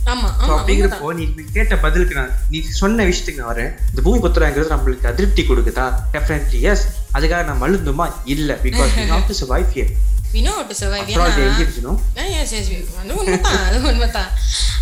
[0.06, 3.72] அப்படிங்கிறப்போ நீ நீ கேட்ட பதிலுக்கு நான் நீ சொன்ன விஷயத்துக்கு நான் வரேன்.
[3.92, 5.86] இந்த பூமி புத்திரங்கிறது நம்மளுக்கு அதிருப்தி கொடுக்குதா?
[6.16, 6.86] டெஃபினெட்லி எஸ்
[7.18, 8.08] அதுக்காக நான் மழுந்துமா?
[8.36, 8.50] இல்ல.
[8.66, 9.94] Because we have to survive here
[10.36, 11.96] you know?
[12.42, 14.30] Yes yes அது உண்மைதான் அது உண்மைதான்.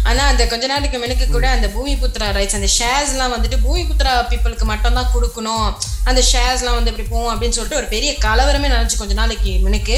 [0.10, 4.12] ஆனா அந்த கொஞ்ச நாளைக்கு முன்னுக்கு கூட அந்த பூமி புத்ரா ரைட்ஸ் அந்த ஷேர்ஸ்லாம் வந்துட்டு பூமி புத்ரா
[4.32, 5.68] பீப்புளுக்கு மட்டும் தான் கொடுக்கணும்.
[6.10, 9.98] அந்த ஷேர்ஸ்லாம் வந்து இப்படி போகும் அப்படின்னு சொல்லிட்டு ஒரு பெரிய கலவரமே நடந்துச்சு கொஞ்ச நாளைக்கு முன்னுக்கு.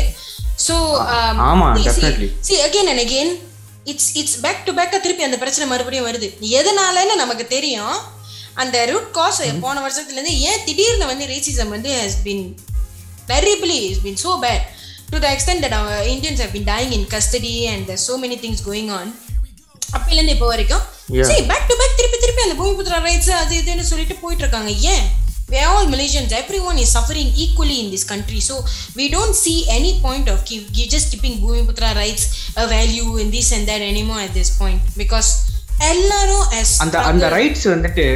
[0.67, 0.75] ஸோ
[1.51, 2.29] ஆமா, definitely.
[2.47, 3.33] See again and again
[3.83, 6.27] it's it's back to பேக்கா திருப்பி அந்த பிரச்சனை மறுபடியும் வருது.
[6.57, 7.95] எதனாலன்னு நமக்கு தெரியும்.
[8.53, 12.45] அந்த ரூட் காஸ் போன வருஷத்துல இருந்து ஏன் திடீர்னு வந்து ரேசிசம் வந்து has been
[13.27, 14.61] it's been so bad.
[15.11, 18.37] To the extent that our Indians have been dying in custody and there's so many
[18.43, 19.07] things going on.
[19.95, 20.83] அப்பையிலேருந்து இப்போ வரைக்கும்.
[21.29, 24.71] சரி பேக் டு பேக் திருப்பி திருப்பி அந்த பூமிபுத்ரா ரைட்ஸ் அது இதுன்னு சொல்லிட்டு போயிட்டு இருக்காங்க.
[24.71, 25.05] ஏன்?
[25.51, 26.31] We are all Malaysians.
[26.41, 28.39] Everyone is suffering equally in this country.
[28.49, 28.55] So
[28.99, 32.23] we don't see any point of keep, just keeping Bhumiputra rights
[32.61, 34.81] a value in this and that anymore at this point.
[35.01, 35.31] Because
[35.91, 38.07] எல்லாரும் as அந்த அந்த rights வந்துட்டு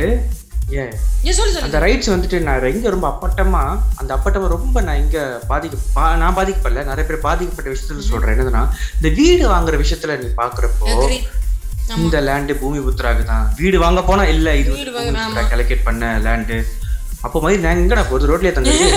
[1.65, 3.61] அந்த rights வந்துட்டு நான் இங்க ரொம்ப அப்பட்டமா
[4.01, 6.83] அந்த அப்பட்டமா ரொம்ப நான் இங்க பாதிக்க நான் பாதிக்கப்படல.
[6.91, 8.33] நிறைய பேர் பாதிக்கப்பட்ட விஷயத்துல சொல்றேன்.
[8.35, 8.63] என்னதுன்னா
[8.97, 10.87] இந்த வீடு வாங்குற விஷயத்துல நீ பாக்குறப்போ.
[12.03, 13.45] இந்த லேண்டு பூமி புத்திராக்கு தான்.
[13.61, 14.71] வீடு வாங்க போனா இல்ல இது
[15.53, 16.57] கலெக்ட் பண்ண லேண்டு
[17.25, 18.87] அப்போ மாதிரி நான் எங்கடா போகுது ரோட்லயே தந்துட்டு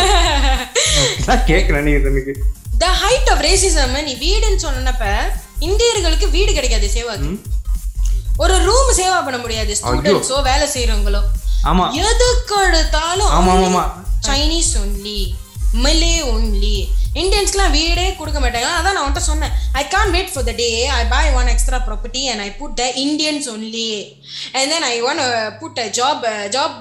[1.26, 2.32] நான் கேக்குறேன் நீ எனக்கு
[2.78, 5.04] த ஹைட் ஆஃப் ரேசிசம் நீ வீடுன்னு சொன்னப்ப
[5.62, 7.30] இந்தியர்களுக்கு வீடு கிடைக்காது சேவாக்கு.
[8.38, 11.20] ஒரு ரூம் சேவா பண்ண முடியாது ஸ்டூடெண்ட்ஸோ வேலை செய்யறவங்களோ
[11.64, 11.86] ஆமா.
[12.04, 13.84] எதுக்கு எடுத்தாலும் ஆமா ஆமா
[14.26, 15.18] சைனீஸ் ஒன்லி
[15.78, 16.76] மலே ஒன்லி
[17.22, 18.68] இந்தியன்ஸ்க்குலாம் வீடே கொடுக்க மாட்டாங்க.
[18.78, 19.52] அதான் நான் உன்ட்ட சொன்னேன்.
[19.80, 22.84] I can't wait for the day I buy one extra property and I put the
[23.04, 23.88] Indians only
[24.58, 25.20] and then I want
[25.60, 26.24] put a job
[26.56, 26.76] job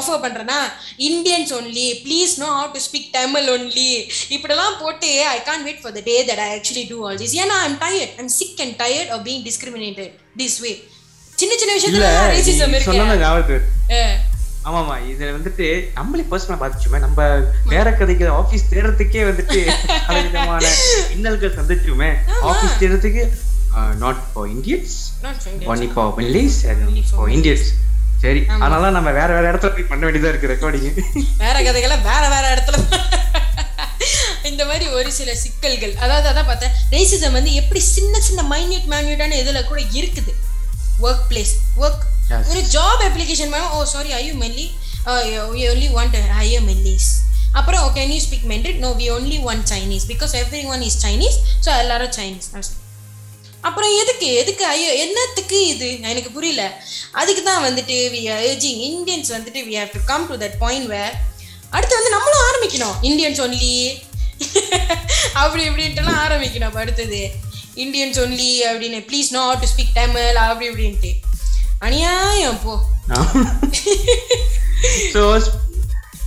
[0.00, 0.58] offer பண்ணுறேன்னா
[1.10, 3.90] Indians only please no how to speak Tamil only
[4.36, 7.58] இப்படிலாம் போட்டு I can't wait for the day that I actually do all this ஏன்னா
[7.68, 10.72] I'm tired I'm sick and tired of being discriminated this way
[11.40, 12.92] சின்ன சின்ன விஷயத்துல racism இருக்கு.
[14.66, 17.20] ஆமாமா இதுல வந்துட்டு நம்மளே பர்சனலா பாதிச்சுமே நம்ம
[17.72, 19.58] வேற கதைக்கு ஆபீஸ் தேடுறதுக்கே வந்துட்டு
[20.08, 20.64] பல விதமான
[21.14, 22.10] இன்னல்கள் சந்திச்சுமே
[22.50, 23.24] ஆபீஸ் தேடுறதுக்கு
[24.04, 25.68] not for Indians Not for Indians.
[25.70, 26.58] Only for Malays
[27.10, 27.66] for Indians
[28.22, 30.86] சரி அதனால நம்ம வேற வேற இடத்துல போய் பண்ண வேண்டியதா இருக்கு ரெக்கார்டிங்
[31.44, 32.76] வேற கதைகளை வேற வேற இடத்துல
[34.50, 35.94] இந்த மாதிரி ஒரு சில சிக்கல்கள்.
[36.04, 40.32] அதாவது அதான் பார்த்தேன் ரேசிசம் வந்து எப்படி சின்ன சின்ன மைன்யூட் மேன்யூட்டான இதுல கூட இருக்குது.
[41.00, 42.04] Work place work.
[42.50, 44.66] ஒரு ஜாப் அப்ளிகேஷன் பண்ண ஓ sorry I you Malay
[45.54, 47.10] we only want hire Malays
[47.58, 51.36] அப்புறம் ஓகே நீ speak Mandarin no we only want Chinese because every one is Chinese
[51.64, 52.48] so எல்லாரும் சைனீஸ்
[53.64, 55.86] அப்புறம் எதுக்கு எதுக்கு ஐயோ என்னத்துக்கு இது?
[56.10, 56.62] எனக்கு புரியல.
[57.12, 61.14] அதுக்கு தான் வந்துட்டு வி ஏஜிங் இந்தியன்ஸ் வந்துட்டு we have to come to that point where
[61.72, 62.96] அடுத்து வந்து நம்மளும் ஆரம்பிக்கணும்.
[63.02, 63.72] இந்தியன்ஸ் ஒன்லி
[65.42, 67.20] அப்படி இப்படின்ட்டுலாம் ஆரம்பிக்கணும் அடுத்தது.
[67.84, 71.12] இந்தியன்ஸ் ஒன்லி அப்படின்னு please no to speak Tamil அப்படி இப்படின்ட்டு.
[71.84, 72.74] அநியாயம் போ.
[75.14, 75.22] ஸோ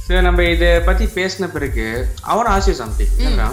[0.05, 1.85] ஸோ நம்ம இதை பத்தி பேசின பிறகு
[2.31, 3.47] அவன் ஆசை சம்திங் என்னன்னா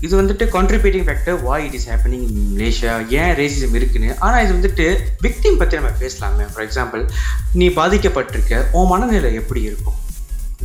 [0.00, 4.10] இது வந்துட்டு contributing factor why it is happening in Malaysia ஏன் ரேசிசம் இருக்குன்னு.
[4.18, 4.86] ஆனா இது வந்துட்டு
[5.26, 6.46] விக்டிம் பத்தி நம்ம பேசலாமே.
[6.52, 7.02] ஃபார் எக்ஸாம்பிள்
[7.52, 9.98] நீ பாதிக்கப்பட்டிருக்க உன் மனநிலை எப்படி இருக்கும்?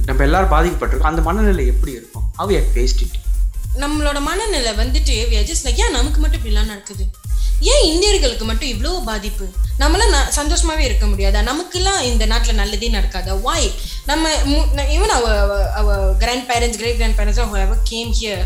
[0.05, 1.11] நம்ம எல்லாரும் பாதிக்கப்பட்டிருக்கோம்.
[1.11, 2.25] அந்த மனநிலை எப்படி இருக்கும்?
[2.75, 3.15] faced it.
[3.83, 5.15] நம்மளோட மனநிலை வந்துட்டு
[5.65, 7.05] like, ஏன் நமக்கு மட்டும் இப்படிலாம் நடக்குது?
[7.71, 9.45] ஏன் இந்தியர்களுக்கு மட்டும் இவ்வளோ பாதிப்பு?
[9.81, 11.41] நம்மளாம் சந்தோஷமாவே இருக்க முடியாதா?
[11.51, 13.41] நமக்கெல்லாம் இந்த நாட்டில் நல்லதே நடக்காதா?
[13.41, 13.67] வாய்
[14.05, 14.29] நம்ம
[14.95, 15.27] ஈவன் அவ
[15.79, 15.97] அவ
[16.51, 18.45] grandparents great grandparents came here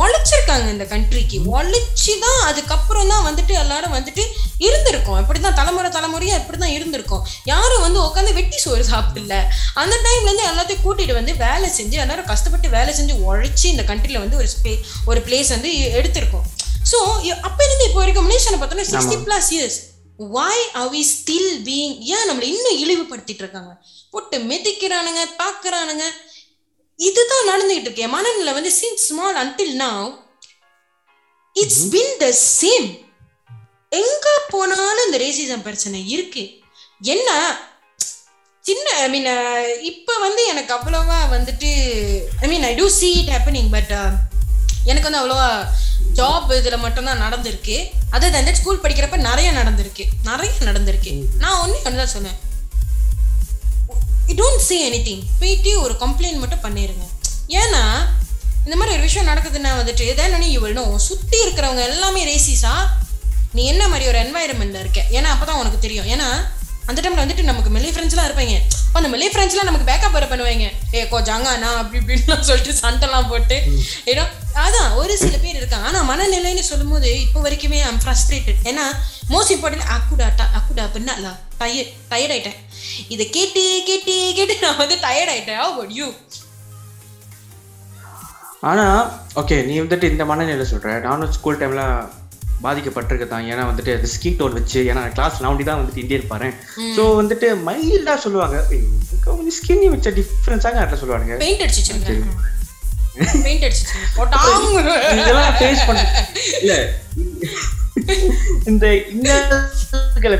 [0.00, 4.22] உழைச்சிருக்காங்க இந்த கண்ட்ரிக்கு உழைச்சி தான் அதுக்கப்புறம் தான் வந்துட்டு எல்லாரும் வந்துட்டு
[4.66, 5.20] இருந்திருக்கோம்.
[5.22, 7.22] இப்படி தான் தலைமுறை தலைமுறையாக இப்படி தான் இருந்திருக்கோம்.
[7.52, 9.36] யாரும் வந்து உட்காந்து வெட்டி சோறு சாப்பிடல.
[9.82, 14.36] அந்த டைம்லேருந்து எல்லாத்தையும் கூட்டிட்டு வந்து வேலை செஞ்சு எல்லாரும் கஷ்டப்பட்டு வேலை செஞ்சு உழைச்சி இந்த கண்ட்ரியில் வந்து
[14.36, 16.46] ஒரு ஸ்பே ஒரு பிளேஸ் வந்து எடுத்திருக்கோம்.
[16.90, 16.98] ஸோ
[17.48, 19.78] அப்ப இருந்து இப்போ வரைக்கும் மலேசியாவில் பார்த்தோம்னா sixty plus years
[20.36, 23.72] why are we still being ஏன் நம்மளை இன்னும் இழிவுபடுத்திட்டு இருக்காங்க?
[24.12, 26.04] போட்டு மிதிக்கிறானுங்க தாக்குறானுங்க.
[26.98, 28.04] இதுதான் நடந்துகிட்டு இருக்கு.
[28.06, 29.98] என் மனநிலை வந்து since small until now.
[31.56, 32.26] It's been the
[32.60, 32.88] same
[33.92, 36.44] எங்க போனாலும் இந்த ரேசிசம் பிரச்சனை இருக்கு.
[37.14, 37.28] என்ன?
[38.64, 39.28] சின்ன ஐ மீன்
[39.90, 41.70] இப்போ வந்து எனக்கு அவ்வளோவா வந்துட்டு
[42.42, 43.92] I mean I do see it happening but
[44.84, 45.50] எனக்கு வந்து அவ்வளோவா
[46.14, 47.76] ஜாப் இதில் மட்டும்தான் நடந்திருக்கு.
[48.12, 50.06] அதர் தந்து ஸ்கூல் படிக்கிறப்ப நிறைய நடந்திருக்கு.
[50.28, 51.12] நிறைய நடந்திருக்கு.
[51.38, 52.38] நான் ஒன்று ஒன்று தான் சொன்னேன்.
[54.38, 57.04] டோன்ட் சே எனி திங் போயிட்டு ஒரு கம்ப்ளைண்ட் மட்டும் பண்ணிடுங்க
[57.60, 57.82] ஏன்னா
[58.64, 62.74] இந்த மாதிரி ஒரு விஷயம் நடக்குதுன்னா வந்துட்டு then நீ இவளும் சுற்றி இருக்கிறவங்க எல்லாமே ரேசிஸா
[63.52, 65.04] நீ என்ன மாதிரி ஒரு என்வாயிரமெண்ட்டில் இருக்க?
[65.10, 66.06] ஏன்னா அப்போ தான் உனக்கு தெரியும்.
[66.06, 66.28] ஏன்னா
[66.86, 68.56] அந்த டைமில் வந்துட்டு நமக்கு மெல்லி ஃப்ரெண்ட்ஸ்லாம் இருப்பாங்க.
[68.86, 70.66] அப்போ அந்த மெல்லி ஃப்ரெண்ட்ஸ்லாம் நமக்கு பேக்கப் வர பண்ணுவாங்க.
[70.94, 71.70] ஏ கோ ஜாங்கானா?
[71.80, 73.56] அப்படி இப்படின்லாம் சொல்லிட்டு சண்டைலாம் போட்டு.
[74.04, 74.24] ஏன்னா
[74.64, 75.86] அதான் ஒரு சில பேர் இருக்காங்க.
[75.90, 78.84] ஆனா மனநிலைன்னு சொல்லும்போது இப்போ வரைக்குமே ஐம் ஃப்ரஸ்ட்ரேட்டட் ஏன்னா
[79.32, 81.14] மோஸ்ட் இம்பார்ட்டன்ட் அக்குடாட்டா அக்குடா அப்படின்னா
[81.60, 82.58] டயர்ட் டயர்ட் ஆயிட்டேன்.
[83.14, 85.62] இதை கேட்டு கேட்டு கேட்டு நான் வந்து டயர்ட் ஆயிட்டேன்.
[85.66, 86.08] About you?
[88.70, 88.86] ஆனா
[89.40, 90.94] ஓகே நீ வந்துட்டு இந்த மனநிலை சொல்ற.
[91.08, 91.82] நானும் ஸ்கூல் டைம்ல
[92.64, 96.48] பாதிக்கப்பட்டிருக்கு தான் ஏன்னா வந்துட்டு அது ஸ்கீட் டோன் வச்சு ஏன்னா கிளாஸ் நவுண்டி தான் வந்துட்டு இந்தியன் பாரு
[96.96, 98.56] ஸோ வந்துட்டு மைல்டா சொல்லுவாங்க.
[99.58, 101.38] ஸ்கின்னி வச்ச டிஃப்ரென்ஸாக அதில் சொல்லுவாங்க
[103.44, 103.64] பெயிண்ட்
[105.20, 106.02] இதெல்லாம் ஃபேஸ் பண்ண.
[106.62, 106.74] இல்ல.
[108.70, 108.86] இந்த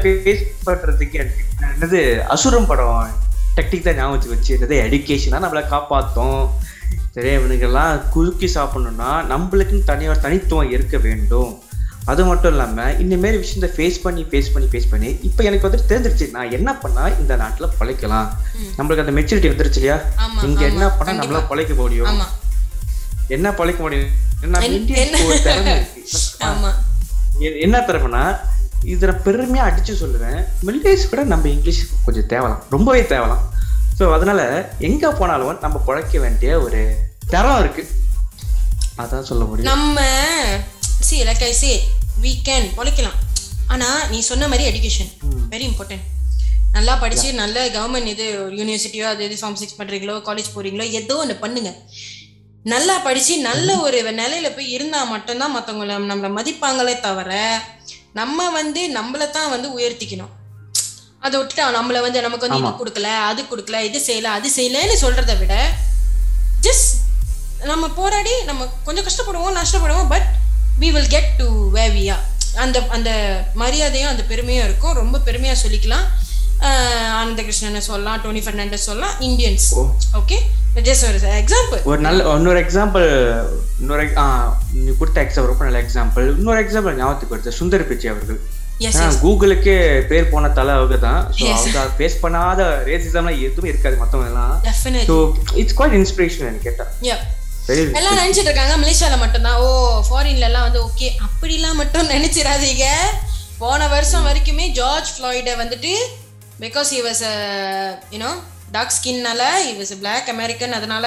[0.02, 1.18] ஃபேஸ் பண்றதுக்கு
[1.64, 2.00] என்னது
[2.34, 3.14] அசுரம் படம்
[3.56, 6.40] டெக்னிக் தான் ஞாபகம் வச்சு என்னது எடுகேஷனா நம்மளை காப்பாத்தும்.
[7.14, 11.50] சரி இவனுக்கெல்லாம் குறுக்கி சாப்பிடணும்னா நம்மளுக்குன்னு தனியாக தனித்துவம் இருக்க வேண்டும்.
[12.12, 15.90] அது மட்டும் இல்லாம இந்த மாதிரி விஷயத்த ஃபேஸ் பண்ணி ஃபேஸ் பண்ணி ஃபேஸ் பண்ணி இப்போ எனக்கு வந்துட்டு
[15.90, 18.28] தெரிஞ்சிருச்சு நான் என்ன பண்ணா இந்த நாட்டுல பிழைக்கலாம்?
[18.78, 19.98] நம்மளுக்கு அந்த மெச்சூரிட்டி வந்துருச்சு இல்லையா?
[20.48, 22.08] இங்க என்ன பண்ணா நம்மளால பிழைக்க முடியும்?
[23.28, 24.08] என்ன பழைக்க முடியும்?
[24.40, 24.58] என்ன-
[27.86, 28.38] திறமைனா
[28.84, 30.44] இதுல பெருமையா அடிச்சு சொல்லுவேன்.
[30.66, 32.62] மில்லியன்ஸ் கூட நம்ம இங்கிலீஷ் கொஞ்சம் தேவலாம்.
[32.70, 33.40] ரொம்பவே தேவலாம்.
[33.98, 37.90] ஸோ அதனால எங்க போனாலும் நம்ம பிழைக்க வேண்டிய ஒரு தரம் இருக்கு.
[38.98, 39.72] அதான் சொல்ல முடியும்.
[39.72, 40.00] நம்ம
[40.80, 41.88] see like I say
[42.22, 43.16] we can பொழைக்கலாம்
[43.66, 45.12] ஆனா நீ சொன்ன மாதிரி எஜுகேஷன்
[45.50, 46.00] வெரி இம்பார்ட்டன்ட்
[46.72, 51.36] நல்லா படிச்சு நல்ல கவர்மெண்ட் இது யூனிவர்சிட்டியோ அது இது ஃபார்ம் சிக்ஸ் பண்றீங்களோ காலேஜ் போறீங்களோ ஏதோ ஒன்று
[51.36, 51.74] பண்ணுங்க.
[52.64, 57.60] நல்லா படிச்சு நல்ல ஒரு நிலையில போய் இருந்தா மட்டும்தான் மற்றவங்கள நம்மளை மதிப்பாங்களே தவிர
[58.12, 60.32] நம்ம வந்து நம்மளை தான் வந்து உயர்த்திக்கணும்.
[61.20, 65.38] அதை விட்டுட்டு நம்மளை வந்து நமக்கு வந்து இது கொடுக்கல அது கொடுக்கல இது செய்யல அது செய்யலன்னு சொல்றதை
[65.38, 65.54] விட
[66.60, 66.90] ஜஸ்ட்
[67.64, 70.28] நம்ம போராடி நம்ம கொஞ்சம் கஷ்டப்படுவோம் நஷ்டப்படுவோம் but
[70.80, 72.24] we will get to where we are.
[72.54, 73.10] அந்த அந்த
[73.54, 74.92] மரியாதையும் அந்த பெருமையும் இருக்கும்.
[74.92, 76.06] ரொம்ப பெருமையா சொல்லிக்கலாம்.
[76.60, 79.68] ஆஹ் ஆனந்த கிருஷ்ணனை சொல்லலாம் டோனி ஃபெர்னாண்டஸ் சொல்லலாம் இந்தியன்ஸ்.
[80.20, 80.38] ஓகே
[80.86, 83.06] ஜஸ்ட் ஒரு எக்ஸாம்பிள் ஒரு நல்ல இன்னொரு எக்ஸாம்பிள்
[83.80, 84.26] இன்னொரு ஆ
[84.76, 88.40] நீ கொடுத்த எக்ஸாம்பிள் ரொம்ப நல்ல எக்ஸாம்பிள் இன்னொரு எக்ஸாம்பிள் ஞாபகத்துக்கு வருது சுந்தர் பிச்சை அவர்கள்.
[89.22, 89.76] கூகுளுக்கே
[90.10, 91.20] பேர் போன தலை அவங்க தான்.
[91.46, 94.52] அவங்க ஃபேஸ் பண்ணாத ரேசிசம்லாம் எதுவுமே இருக்காது மற்றவங்க எல்லாம்.
[95.08, 95.16] ஸோ
[95.62, 97.16] இட்ஸ் குவாய்ட் இன்ஸ்பிரேஷன் எனக்கு கேட்டா யா
[97.68, 99.58] வெரி எல்லாம் நினைச்சிட்டு இருக்காங்க மலேசியால மட்டும்தான்.
[99.58, 99.66] ஓ
[100.08, 102.86] ஃபாரின்ல எல்லாம் வந்து ஓகே அப்படிலாம் மட்டும் நினைச்சிடாதீங்க.
[103.58, 105.92] போன வருஷம் வரைக்குமே ஜார்ஜ் ஃப்ளாய்டை வந்துட்டு
[106.64, 107.22] because he was
[108.14, 108.30] you know
[108.74, 111.06] dark ஸ்கின்னால he was black American அதனால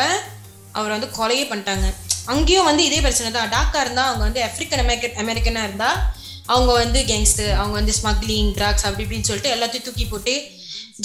[0.77, 1.87] அவர் வந்து கொலையே பண்ணிட்டாங்க.
[2.33, 3.49] அங்கேயும் வந்து இதே பிரச்சனை தான்.
[3.55, 5.97] டாக்காக இருந்தால் அவங்க வந்து ஆஃப்ரிக்கன் அமெரிக்கன் அமெரிக்கனாக இருந்தால்
[6.53, 10.33] அவங்க வந்து கேங்ஸ்டர் அவங்க வந்து ஸ்மக்லிங் ட்ரக்ஸ் அப்படி இப்படின்னு சொல்லிட்டு எல்லாத்தையும் தூக்கி போட்டு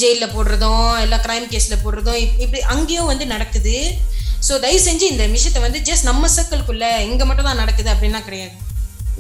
[0.01, 3.77] ஜெயிலில் போடுறதும் எல்லா கிரைம் கேஸில் போடுறதும் இப்படி அங்கேயும் வந்து நடக்குது.
[4.47, 8.57] ஸோ தயவு செஞ்சு இந்த விஷயத்தை வந்து ஜஸ்ட் நம்ம சர்க்கிள்குள்ளே இங்கே மட்டும் தான் நடக்குது அப்படின்னா கிடையாது.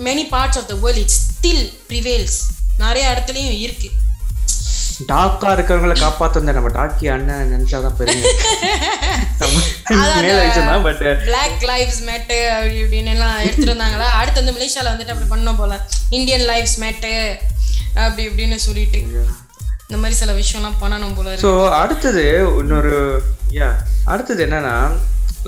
[0.08, 2.38] Many parts of the world it's still prevails
[2.84, 3.94] நிறைய இடத்துலையும் இருக்குது
[5.10, 8.22] டாக்கா இருக்கிறவங்கள காப்பாத்த நம்ம டாக்கி அண்ணன் நினைச்சாதான் பெருமை.
[9.40, 9.56] நம்ம
[10.22, 14.06] மேல விஷயம் தான் பட் பிளாக் லைவ்ஸ் மேட்டு அப்படி இப்படின்னு எல்லாம் எடுத்துட்டு வந்தாங்களா?
[14.20, 15.74] அடுத்து வந்து மலேசியால வந்துட்டு அப்படி பண்ணோம் போல.
[16.10, 17.12] இந்தியன் லைவ்ஸ் மேட்டு
[18.04, 19.00] அப்படி இப்படின்னு சொல்லிட்டு.
[19.88, 21.50] இந்த மாதிரி சில விஷயம்லாம் பண்ணணும் போல ஸோ
[21.82, 22.24] அடுத்தது
[22.62, 22.94] இன்னொரு
[23.58, 23.68] யா
[24.04, 24.74] அடுத்தது என்னன்னா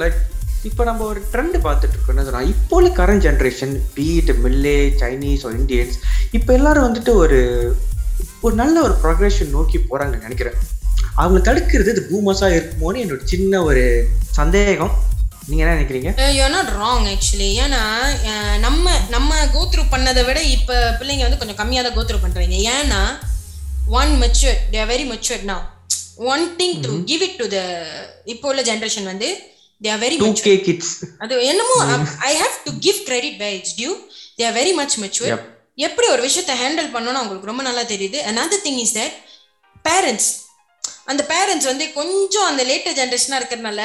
[0.02, 0.18] லைக்
[0.64, 2.14] இப்போ நம்ம ஒரு ட்ரெண்ட் பார்த்துட்டு இருக்கோம்.
[2.14, 5.96] என்ன சொன்னா இப்போ உள்ள current generation be it Malay Chinese Indians
[6.30, 7.40] இப்போ எல்லாரும் வந்துட்டு ஒரு
[8.42, 10.59] ஒரு நல்ல ஒரு ப்ரொக்ரெஷன் நோக்கி போறாங்கன்னு நினைக்கிறேன்.
[11.16, 13.83] அவங்க தடுக்கிறது இது பூமஸாக இருக்குமோன்னு என்னோட சின்ன ஒரு
[14.33, 14.92] சந்தேகம்.
[15.48, 16.11] நீங்க என்ன நினைக்கிறீங்க?
[16.33, 17.83] யூஆர் நாட் ராங் ஆக்சுவலி ஏன்னா
[18.31, 23.00] அஹ், நம்ம நம்ம கோத்ரூ பண்ணதை விட இப்போ பிள்ளைங்க வந்து கொஞ்சம் கம்மியாக தான் கோத்ரூ பண்ணுறீங்க ஏன்னா
[23.98, 25.61] one matured they are very matured now.
[26.28, 27.59] One thing to give it to the
[28.26, 29.28] இப்போ உள்ள ஜென்ரேஷன் வந்து
[29.81, 31.76] தே ஆர் வெரி கே கிட்ஸ் அது என்னமோ
[32.28, 33.92] I have to give credit by it's due
[34.38, 35.44] they are very much mature Yep.
[35.79, 38.19] எப்படி ஒரு விஷயத்தை handle பண்ணணும்னு அவங்களுக்கு ரொம்ப நல்லா தெரியுது.
[38.33, 39.17] Another thing is that
[39.85, 40.29] parents
[41.11, 43.83] அந்த பேரண்ட்ஸ் வந்து கொஞ்சம் அந்த லேட்டர் ஜென்ரேஷனாக இருக்கிறதுனால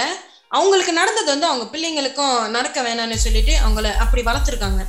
[0.58, 4.82] அவங்களுக்கு நடந்தது வந்து அவங்க பிள்ளைங்களுக்கும் நடக்க வேணாம்னு சொல்லிட்டு அவங்கள அப்படி வளர்த்துருக்காங்க.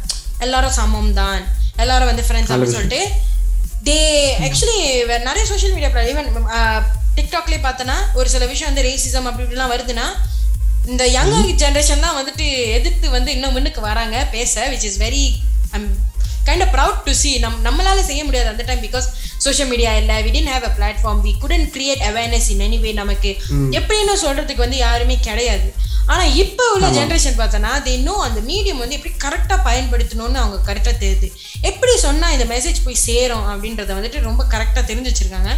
[0.44, 1.38] எல்லாரும் சமம் தான்
[1.82, 3.02] எல்லாரும் வந்து ஃப்ரெண்ட்ஸ் அப்படின்னு சொல்லிட்டு
[3.88, 3.98] தே
[4.46, 4.78] ஆக்சுவலி
[5.28, 6.28] நிறைய சோஷியல் மீடியா ஈவன்
[7.18, 10.06] டிக்டாக்லேயே பார்த்தோன்னா ஒரு சில விஷயம் வந்து ரேசிசம் அப்படி இப்படிலாம் வருதுன்னா
[10.92, 12.46] இந்த யங் ஜென்ரேஷன் தான் வந்துட்டு
[12.78, 15.24] எதிர்த்து வந்து இன்னும் முன்னுக்கு வராங்க பேச which is very
[15.70, 15.88] I'm
[16.48, 19.06] kind of proud to see நம் நம்மளால செய்ய முடியாது அந்த டைம் பிகாஸ்
[19.44, 20.16] சோஷியல் மீடியா இல்லை.
[20.26, 23.32] We tend have a platform we couldn't create awareness in anyway நமக்கு.
[23.78, 25.68] எப்படின்னு சொல்றதுக்கு வந்து யாருமே கிடையாது.
[26.12, 30.96] ஆனா இப்போ உள்ள ஜென்ரேஷன் பார்த்தோன்னா தே நோ அந்த மீடியம் வந்து எப்படி கரெக்டாக பயன்படுத்தணும்னு அவங்க கரெக்டாக
[31.04, 31.28] தெரியுது.
[31.70, 35.52] எப்படி சொன்னா இந்த மெசேஜ் போய் சேரும் அப்படின்றத வந்துட்டு ரொம்ப கரெக்டாக தெரிஞ்சு வச்சிருக்காங்க.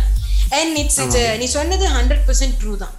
[0.58, 2.94] அண்ட் இட்ஸ் இட்ஸ் நீ சொன்னது ஹண்ட்ரட் பர்சன்ட் ட்ரூ தான்.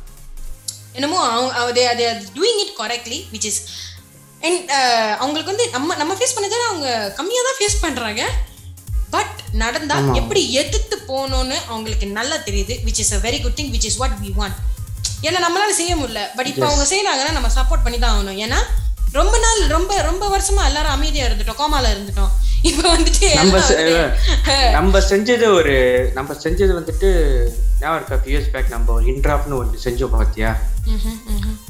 [0.97, 3.60] என்னமோ அவங்க they they are doing it correctly which is
[4.41, 4.71] and
[5.19, 8.23] அவங்களுக்கு வந்து நம்ம நம்ம ஃபேஸ் பண்ணதை அவங்க கம்மியாக தான் ஃபேஸ் பண்ணுறாங்க
[9.10, 13.86] பட் நடந்தா எப்படி எதிர்த்து போகணும்னு அவங்களுக்கு நல்லா தெரியுது which is a very good thing which
[13.86, 14.58] is what we want
[15.23, 16.21] ஏன்னா நம்மளால செய்ய முடியல.
[16.38, 18.38] பட் இப்போ அவங்க செய்யறாங்கன்னா நம்ம சப்போர்ட் பண்ணி தான் ஆகணும்.
[18.45, 18.60] ஏன்னா
[19.12, 22.32] ரொம்ப நாள் ரொம்ப ரொம்ப வருஷமா எல்லாரும் அமைதியா இருந்துட்டோம் கோமால இருந்துட்டோம்.
[22.62, 23.60] இப்ப வந்துட்டு நம்ம
[24.72, 25.76] நம்ம செஞ்சது ஒரு
[26.13, 27.10] நம்ம செஞ்சது வந்துட்டு
[27.80, 30.52] ஞாபகம் இருக்கா ஃபியூ இயர்ஸ் பேக் நம்ம ஒரு இன்ட்ராப்னு ஒன்று செஞ்சோம் பார்த்தியா.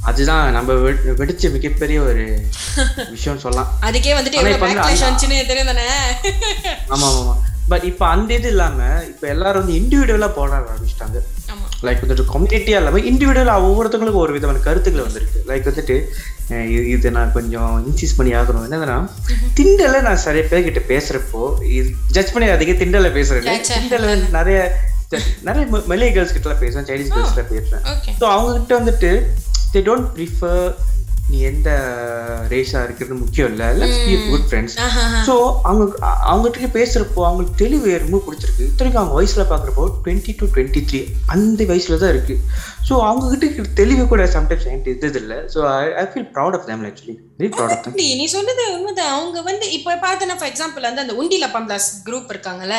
[0.02, 0.74] அதுதான் நம்ம
[1.20, 2.46] வெடிச்ச மிகப்பெரிய ஒரு
[3.10, 3.80] விஷயம் சொல்லலாம்.
[3.82, 5.88] அதுக்கே வந்துட்டு தானே
[6.90, 7.36] ஆமா ஆமா
[7.68, 11.18] பட் இப்போ அந்த இது இல்லாம இப்போ எல்லாரும் வந்து இண்டிவிஜுவலா போட ஆரம்பிச்சிட்டாங்க.
[11.82, 15.44] லைக் வந்துட்டு கம்யூனிட்டியா இல்லாம இண்டிவிஜுவலா ஒவ்வொருத்தவங்களுக்கும் ஒரு விதமான கருத்துக்கள் வந்திருக்கு.
[15.48, 15.96] லைக் வந்துட்டு
[16.88, 18.66] இது- நான் கொஞ்சம் இன்சிஸ் பண்ணி ஆகணும்.
[18.68, 18.98] என்னதுன்னா
[19.54, 23.74] திண்டல நான் நிறைய பேர்கிட்ட பேசுறப்போ இது ஜட்ஜ் பண்ணி அதிக திண்டல பேசுறேன் ச்சே.
[23.74, 24.60] திண்டல நிறைய
[25.42, 27.84] நிறைய மெல்லிய கேர்ள்ஸ் கிட்ட எல்லாம் பேசுவேன் சைனீஸ் கேர்ள்ஸ் கிட்ட பேசுவேன்.
[28.20, 29.12] ஸோ அவங்க கிட்ட வந்துட்டு
[29.74, 30.68] தே டோன்ட் ப்ரிஃபர்
[31.32, 31.70] நீ எந்த
[32.52, 33.64] ரேஸா இருக்கிறது முக்கியம் இல்ல.
[33.80, 34.76] Let's be good friends
[35.28, 35.34] so
[35.70, 35.84] அவங்க
[36.32, 38.68] அவங்ககிட்ட பேசுறப்போ அவங்களுக்கு தெளிவு ரொம்ப பிடிச்சிருக்கு.
[38.72, 41.00] இத்தனைக்கும் அவங்க வயசுல பாக்குறப்போ டுவெண்ட்டி டு டுவெண்ட்டி த்ரீ
[41.36, 42.36] அந்த வயசுல தான் இருக்கு.
[42.90, 45.40] ஸோ அவங்க கிட்ட இருக்கிற தெளிவு கூட சம்டைம்ஸ் என்கிட்ட இருந்தது இல்லை.
[45.54, 45.60] So
[46.02, 47.16] I feel proud of them actually
[48.20, 49.12] நீ சொன்னது உண்மைதான்.
[49.16, 52.78] அவங்க வந்து இப்ப பார்த்தனா ஃபார் எக்ஸாம்பிள் வந்து அந்த உண்டில பம்ப்ளாஸ் குரூப் இருக்காங்கல்ல.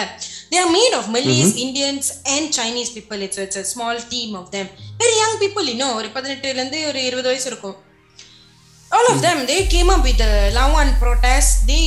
[0.52, 4.70] They are made of Malays Indians and Chinese people it's it's small team of them
[5.02, 7.76] very young people இன்னும் ஒரு பதினெட்டுல இருந்து ஒரு இருபது வயசு இருக்கும்.
[8.96, 11.50] All of them they came up with the lawan protest.
[11.70, 11.82] They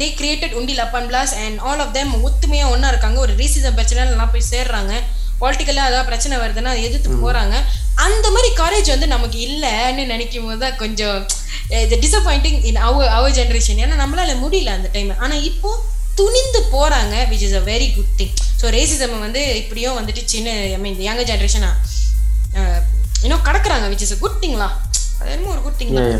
[0.00, 3.18] they created உண்டில் அப்பன் பிளாஸ் அண்ட் ஆல் ஆஃப் them ஒத்துமையா ஒண்ணா இருக்காங்க.
[3.24, 4.92] ஒரு ரேசிசம் பிரச்சனை எல்லாம் போய் சேர்றாங்க.
[5.40, 7.54] பொலிட்டிக்கலா ஏதாவது பிரச்சனை வருதுன்னா எதிர்த்து போறாங்க.
[8.06, 11.18] அந்த மாதிரி கரேஜ் வந்து நமக்கு இல்லைன்னு நினைக்கும் போது தான் கொஞ்சம்
[12.04, 15.70] டிசப்பாயிண்டிங் இன் அவர் அவர் ஜென்ரேஷன் ஏன்னா நம்மளால முடியல அந்த டைம் ஆனா இப்போ
[16.20, 20.80] துணிந்து போறாங்க which is a very good thing so racism வந்து இப்படியும் வந்துட்டு சின்ன ஐ
[20.84, 21.70] மீன் யங் ஜென்ரேஷனா
[23.24, 24.68] இன்னும் கடக்குறாங்க விச் இஸ் அ குட் திங்லா
[25.20, 26.12] அது என்னமோ ஒரு குட் திங் தான்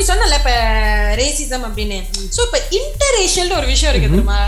[0.00, 0.52] நீ சொன்னல இப்ப
[1.20, 1.98] ரேசிசம் அப்படின்னு.
[2.36, 4.40] சோ இப்ப இன்டர்ரேஷியல் ஒரு விஷயம் இருக்கு தெரியுமா?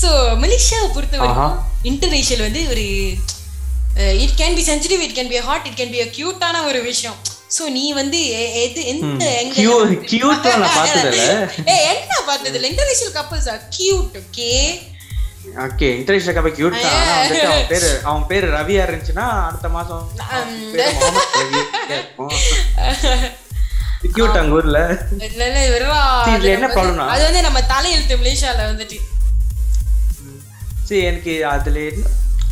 [0.00, 0.08] சோ
[0.42, 1.56] மலேசியாவை பொறுத்த வரைக்கும்
[1.90, 2.84] இன்டர்ரேஷியல் வந்து ஒரு
[4.24, 7.18] it can be sensitive it can be hot it can be கியூட்டான ஒரு விஷயம்.
[7.56, 8.18] சோ நீ வந்து
[8.64, 9.24] எது எந்த
[10.10, 11.24] கியூட் நான் பார்த்ததில்ல.
[11.72, 14.50] ஏ என்ன பார்த்தது இல்ல interracial couples are cute okay
[15.66, 16.96] okay international couple cute தான்.
[17.02, 20.02] ஆனா அவன் பேரு அவன் பேரு ரவியா இருந்துச்சுன்னா அடுத்த மாசம்
[24.02, 25.06] கியூட் அங்க ஊர்ல.
[25.18, 26.66] இல்ல இல்ல வெறும் இதுல என்ன?
[26.66, 28.96] வந்து- அது வந்து நம்ம தலையெழுத்து மலேசியால வந்துட்டு.
[30.82, 31.78] சரி எனக்கு அதுல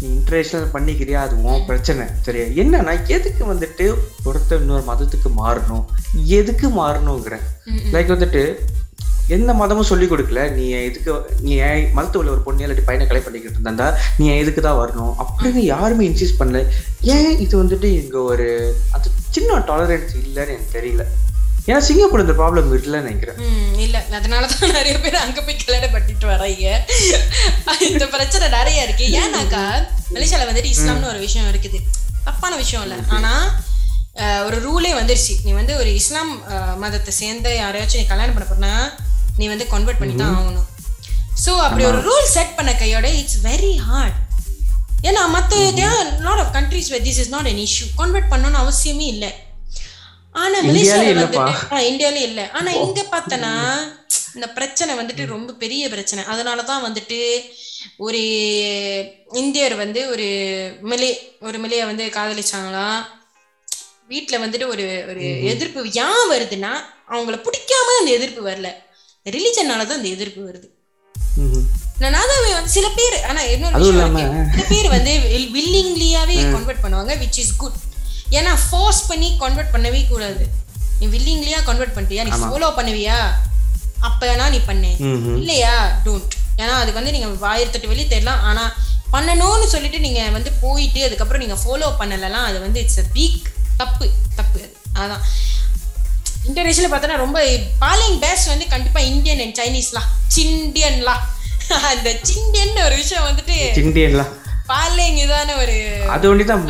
[0.01, 1.13] நீ இன்டர்நேஷனல் பண்ணிக்கிறியா?
[1.13, 2.07] அது உன் பிரச்சனை.
[2.23, 2.63] சரியா?
[2.63, 3.95] என்னன்னா எதுக்கு வந்துட்டு
[4.29, 5.85] ஒருத்தர் இன்னொரு மதத்துக்கு மாறணும்?
[6.25, 7.41] எதுக்கு மாறணுங்கிறேன்
[7.93, 8.55] லைக் வந்துட்டு
[9.29, 10.51] எந்த மதமும் சொல்லி கொடுக்கல.
[10.51, 13.97] நீ எதுக்கு நீ மதத்து உள்ள ஒரு பொண்ணு இல்லாட்டி பையனை கலை பண்ணிக்கிட்டு இருந்தா?
[14.19, 15.15] நீ ஏன் எதுக்கு தான் வரணும்?
[15.29, 16.67] அப்படின்னு யாருமே இன்சிஸ்ட் பண்ணல.
[17.01, 21.05] ஏன் இது வந்துட்டு இங்க ஒரு அது சின்ன டாலரன்ஸ் இல்லைன்னு எனக்கு தெரியல.
[21.69, 23.39] ஏன்னா சிங்கப்பூர் இந்த ப்ராப்ளம் இல்லைன்னு நினைக்கிறேன்.
[23.85, 23.97] இல்ல.
[24.19, 26.67] அதனாலதான் நிறைய பேர் அங்க போய் கல்யாணம் பண்ணிட்டு வராங்க
[27.89, 29.07] இந்த பிரச்சனை நிறைய இருக்கு.
[29.23, 29.65] ஏன்னாக்கா
[30.15, 31.79] மலேசியால வந்துட்டு இஸ்லாம்னு ஒரு விஷயம் இருக்குது.
[32.29, 32.97] தப்பான விஷயம் இல்ல.
[33.17, 33.33] ஆனா
[34.47, 35.35] ஒரு ரூலே வந்துருச்சு.
[35.47, 36.33] நீ வந்து ஒரு இஸ்லாம்
[36.85, 38.73] மதத்தை சேர்ந்த யாரையாச்சும் நீ கல்யாணம் பண்ண போனா
[39.41, 40.69] நீ வந்து கன்வெர்ட் பண்ணி தான் ஆகணும்.
[41.45, 44.17] சோ அப்படி ஒரு ரூல் செட் பண்ண கையோட இட்ஸ் வெரி ஹார்ட்
[45.09, 45.61] ஏன்னா மத்த
[46.27, 49.31] lot of countries where this is not an issue convert பண்ணணும்னு அவசியமே இல்லை.
[50.41, 51.45] ஆனா மலேசியால இல்லப்பா.
[51.91, 52.41] இந்தியாலே இல்ல.
[52.53, 53.53] ஆனா இங்க பார்த்தனா
[54.35, 56.23] இந்த பிரச்சனை வந்துட்டு ரொம்ப பெரிய பிரச்சனை.
[56.25, 57.19] அதனாலதான் வந்துட்டு
[57.99, 58.21] ஒரு
[59.35, 60.27] இந்தியர் வந்து ஒரு
[60.83, 62.99] மிலே ஒரு மிலைய வந்து காதலிச்சாங்களாம்
[64.09, 65.23] வீட்ல வந்துட்டு ஒரு ஒரு
[65.53, 66.73] எதிர்ப்பு ஏன் வருதுன்னா
[67.11, 68.69] அவங்கள பிடிக்காம அந்த எதிர்ப்பு வரல.
[69.27, 70.69] ரிலிஜனால தான் அந்த எதிர்ப்பு வருது.
[72.69, 73.77] சில பேர் ஆனா இன்னொரு.
[74.51, 75.13] சில பேர் வந்து
[75.57, 77.79] வில்லிங்லியாவே கன்வெர்ட் பண்ணுவாங்க விச் இஸ் குட்
[78.31, 80.49] ஏன்னா ஃபோர்ஸ் பண்ணி கன்வெர்ட் பண்ணவே கூடாது.
[81.01, 82.25] நீ வில்லிங்லியா கன்வெர்ட் பண்ணிட்டியா?
[82.25, 83.33] நீ ஃபாலோ பண்ணுவியா?
[84.03, 84.97] அப்பனா நீ பண்ணு.
[85.39, 86.01] இல்லையா?
[86.05, 88.77] டோன்ட் ஏன்னா அதுக்கு வந்து நீங்க ஆயிரத்தெட்டு வெளியே தெரியலாம் ஆனா
[89.13, 94.11] பண்ணணும்னு சொல்லிட்டு நீங்க வந்து போயிட்டு அதுக்கப்புறம் நீங்க ஃபாலோ பண்ணலாம் அது வந்து இட்ஸ் a big தப்பு.
[94.37, 94.77] தப்பு அது.
[94.95, 95.23] அதான்.
[96.45, 97.41] இன்டர்நேஷனல் பார்த்தோன்னா ரொம்ப
[97.81, 101.25] பாலிங் பேஸ்ட் வந்து கண்டிப்பா இந்தியன் அண்ட் சைனீஸ்லாம் சிண்டியன்லாம்
[101.69, 104.25] அந்த சிண்டியன் ஒரு விஷயம் வந்துட்டு ஒரு
[106.15, 106.65] அது ஒண்டி தான்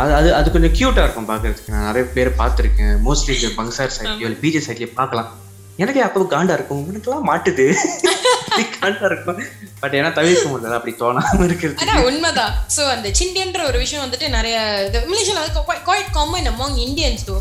[0.00, 1.72] அது அது கொஞ்சம் கியூட்டா இருக்கும் பாக்குறதுக்கு.
[1.74, 2.94] நான் நிறைய பேர் பார்த்துருக்கேன்.
[3.06, 5.30] மோஸ்ட்லி பங்சார் சைட்லயோ பீச் சைட்லயோ பார்க்கலாம்.
[5.82, 6.80] எனக்கே அப்போ காண்டா இருக்கும்.
[6.90, 7.66] உனக்கெல்லாம் மாட்டுது.
[8.76, 9.38] காண்டா இருக்கும்.
[9.82, 12.52] பட் ஏன்னா தவிர்க்க முடியல அப்படி தோணாம இருக்கிறது அதான் உண்மைதான்.
[12.76, 14.56] சோ அந்த சிண்டியன்ற ஒரு விஷயம் வந்துட்டு நிறைய
[15.12, 17.36] மலேசியால வந்து quite common among Indians though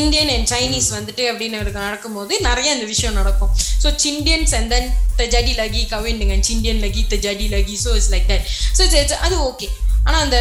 [0.00, 3.52] Indian and Chinese வந்துட்டு அப்படின்னு நடக்கும்போது நிறைய இந்த விஷயம் நடக்கும்.
[3.84, 8.46] So Chindians and then terjadi லகி kahwin சிண்டியன் லகி த ஜடி லகி it's like like
[8.76, 9.68] so it's, அது ஓகே
[10.06, 10.38] ஆனா அந்த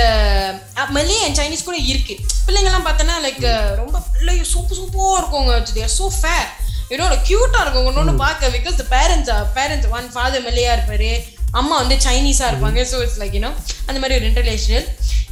[0.96, 2.14] மல்லி அண்ட் சைனீஸ் கூட இருக்கு.
[2.46, 3.44] பிள்ளைங்கள்லாம் பார்த்தோன்னா லைக்
[3.82, 5.54] ரொம்ப பிள்ளைங்க சூப்பு சூப்பராக இருக்குங்க.
[5.78, 6.50] தேர் ஃபேர்
[6.94, 7.86] இன்னொரு கியூட்டா இருக்கும்.
[7.90, 11.12] ஒன்னொன்னு பார்க்க because the parents parents one father மல்லியா இருப்பாரு.
[11.60, 12.80] அம்மா வந்து சைனீஸா இருப்பாங்க.
[12.92, 13.52] ஸோ இட்ஸ் லைக் யூனோ
[13.88, 14.88] அந்த மாதிரி ஒரு இன்டர்நேஷனல்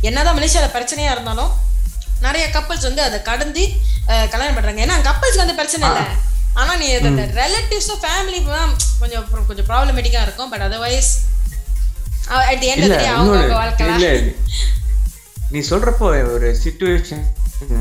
[0.08, 1.52] என்னதான் மலேசியால பிரச்சனையா இருந்தாலும்
[2.26, 3.63] நிறைய கப்பல்ஸ் வந்து அதை கடந்து
[4.32, 4.82] கல்யாணம் பண்றாங்க.
[4.86, 6.02] ஏன்னா கப்பல்ஸ்க்கு வந்து பிரச்சனை இல்ல.
[6.60, 8.39] ஆனா நீ இந்த ரிலேட்டிவ்ஸும் ஃபேமிலி
[9.02, 10.50] கொஞ்சம் கொஞ்சம் ப்ராப்ளமேட்டிக்கா இருக்கும்.
[10.54, 11.12] But otherwise
[12.52, 14.17] at the end of the அவங்க இன்னொரு வாழ்க்கை
[15.54, 17.24] நீ சொல்றப்போ ஒரு சுச்சுவேஷன்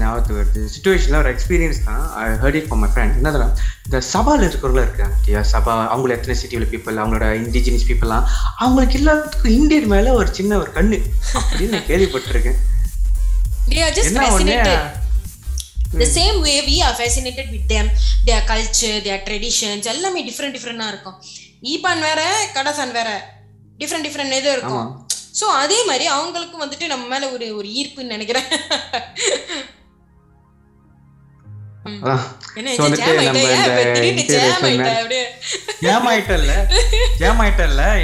[0.03, 0.61] ஞாபகத்துக்கு வருது.
[0.75, 2.05] சுச்சுவேஷன்ல ஒரு எக்ஸ்பீரியன்ஸ் தான்.
[2.23, 3.49] I heard it for my friend என்னதுன்னா
[3.87, 5.17] இந்த சபால இருக்கிறவங்களா இருக்காங்க.
[5.25, 8.27] இல்லையா சபா அவங்கள எத்தனை சிட்டியில் பீப்புள் அவங்களோட இண்டிஜினியஸ் பீப்புளெலாம்
[8.65, 10.99] அவங்களுக்கு எல்லாத்துக்கும் இந்தியன் மேல ஒரு சின்ன ஒரு கண்ணு
[11.39, 12.59] அப்படின்னு நான் கேள்விப்பட்டிருக்கேன்.
[13.69, 14.87] என்ன
[16.01, 17.87] the same way we are fascinated with them
[18.27, 21.17] their culture their traditions எல்லாமே டிஃப்ரெண்ட் டிஃப்ரெண்டா இருக்கும்.
[21.73, 22.23] ஈபான் வேற
[22.57, 23.11] கடசான் வேற.
[23.79, 25.08] டிஃப்ரெண்ட் டிஃப்ரெண்ட் இது இருக்கும்.
[25.41, 28.49] சோ அதே மாதிரி அவங்களுக்கும் வந்துட்டு நம்ம மேல ஒரு ஒரு ஈர்ப்புன்னு நினைக்கிறேன்.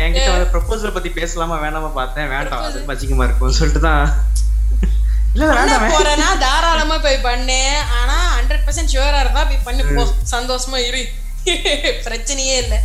[0.04, 2.28] என்கிட்ட வந்து ப்ரொபோசல் பத்தி பேசலாமா வேணாமா பார்த்தேன்.
[2.28, 4.04] வேண்டாம் அது பச்சிக்கமா இருக்கும் சொல்லிட்டு தான்.
[5.94, 7.60] போறேன்னா தாராளமா போய் பண்ணு.
[8.00, 9.84] ஆனா ஹண்ட்ரட் பர்சன்ட் ஷுவரா இருந்தா போய் பண்ணு.
[9.96, 10.04] போ.
[10.36, 11.02] சந்தோஷமா இரு.
[12.06, 12.76] பிரச்சனையே இல்ல.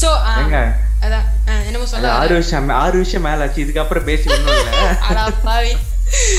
[0.00, 0.08] சோ
[0.42, 0.58] எங்க
[1.04, 1.26] அதான்
[1.68, 3.64] என்னமோ சொல்ல ஆறு வருஷம் ஆறு வருஷம் மேல ஆச்சு.
[3.64, 4.26] இதுக்கப்புறம் பேசி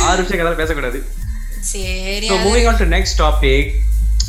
[0.07, 0.99] ஆறு வருஷம் கதை பேசக்கூடாது.
[1.71, 3.71] சரி moving on to next topic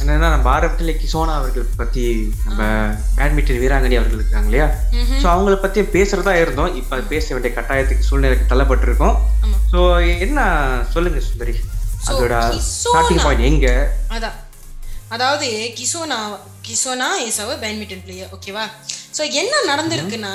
[0.01, 2.03] என்னன்னா நம்ம ஆரம்பத்துல கிசோனா அவர்கள் பத்தி
[2.47, 2.63] நம்ம
[3.19, 4.67] பேட்மிண்டன் வீராங்கனி அவர்கள் இருக்காங்க இல்லையா.
[5.23, 6.75] ஸோ அவங்கள பத்தி பேசுறதா இருந்தோம்.
[6.81, 9.17] இப்ப பேச வேண்டிய கட்டாயத்துக்கு சூழ்நிலைக்கு தள்ளப்பட்டிருக்கோம்.
[9.73, 9.79] ஸோ
[10.27, 10.41] என்ன
[10.95, 11.55] சொல்லுங்க சுந்தரி.
[12.11, 12.35] அதோட.
[12.73, 13.71] ஸ்டார்டிங் பாயிண்ட் எங்க?
[14.17, 14.37] அதான்.
[15.15, 16.19] அதாவது Kisona
[16.69, 18.65] Kisona is our badminton player ஓகேவா
[19.17, 20.35] ஸோ என்ன நடந்திருக்குன்னா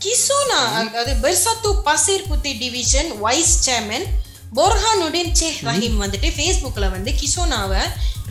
[0.00, 4.06] கிசோனா அதாவது Bersatu Pasir Puteh division vice chairman
[4.52, 7.82] Borhanuddin Che Rahim வந்துட்டு ஃபேஸ்புக்ல வந்து கிசோனாவை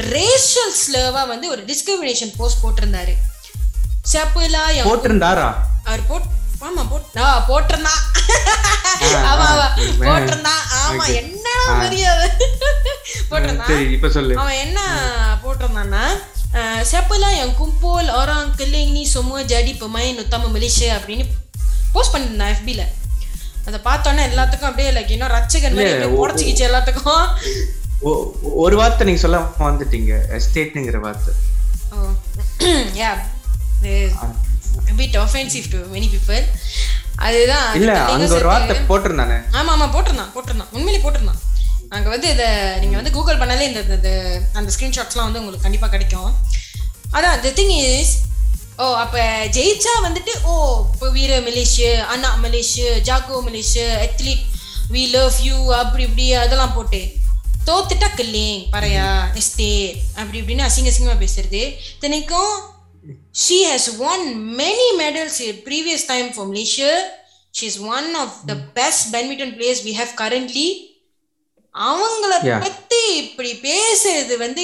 [0.08, 3.14] ரேஷியல் ஸ்லர்வா வந்து ஒரு டிஸ்கிரிமினேஷன் போஸ்ட் போட்டிருந்தாரு.
[4.12, 5.48] செப்புலா போட்டிருந்தாரா?
[5.88, 6.28] அவர் போட்
[6.68, 8.02] ஆமா போட் ஆ போட்டிருந்தான்
[9.24, 9.68] ஆமா ஆமா
[10.02, 12.28] போட்டிருந்தான் ஆமா என்ன மரியாதை
[13.30, 13.70] போட்டிருந்தான்
[14.38, 14.80] அவன் என்ன
[15.44, 16.04] போட்டிருந்தான்னா
[16.54, 21.26] அஹ், siapalah yang kumpul orang keling ni semua jadi pemain utama Malaysia அப்படின்னு
[21.94, 22.84] போஸ்ட் பண்ணிருந்தான் FB ல
[23.66, 27.26] அதை பார்த்தோன்னே எல்லாத்துக்கும் அப்படியே லைக் இன்னும் ரச்சகன் மாதிரி அப்படியே உடச்சிக்கிச்சு எல்லாத்துக்கும்
[28.58, 31.34] ஒரு வார்த்தை நீங்க சொல்ல வந்துட்டீங்க எஸ்டேட்ங்கிற வார்த்தை
[31.92, 32.08] ஓ
[33.02, 33.12] yeah
[34.98, 36.44] bit offensive to many people.
[37.18, 41.42] அதுதான் இல்ல அங்க ஒரு வார்த்தை போட்டிருந்தானே ஆமா ஆமா போட்டிருந்தான் போட்டிருந்தான் உண்மையிலே போட்டிருந்தான்
[41.92, 42.48] அங்கே வந்து இதை
[42.80, 46.32] நீங்கள் வந்து கூகுள் பண்ணாலே இந்த இந்த- அந்த ஸ்க்ரீன்ஷாட்ஸ்லாம் வந்து உங்களுக்கு கண்டிப்பாக கிடைக்கும்.
[47.12, 48.14] அதான் தி திங் இஸ்
[48.78, 49.22] ஓ அப்போ
[49.52, 50.54] ஜெயிச்சா வந்துட்டு ஓ
[50.94, 54.44] இப்போ வீர மிலிஷு அண்ணா மிலிஷு ஜாக்கோ மிலிஷு அத்லீட்
[54.92, 57.02] வி லவ் யூ அப்படி இப்படி அதெல்லாம் போட்டு
[57.66, 59.72] தோத்துட்டா கில்லிங் பறையா எஸ்டே
[60.16, 61.62] அப்படி இப்படின்னு அசிங்க அசிங்கமாக பேசுறது.
[61.94, 62.54] இத்தனைக்கும்
[63.48, 64.24] she has won
[64.58, 66.92] many medals previous time for for
[67.54, 70.68] she is one of the best badminton players we have currently
[71.90, 72.34] அவங்கள.
[72.66, 74.64] பத்தி இப்படி பேசுறது வந்து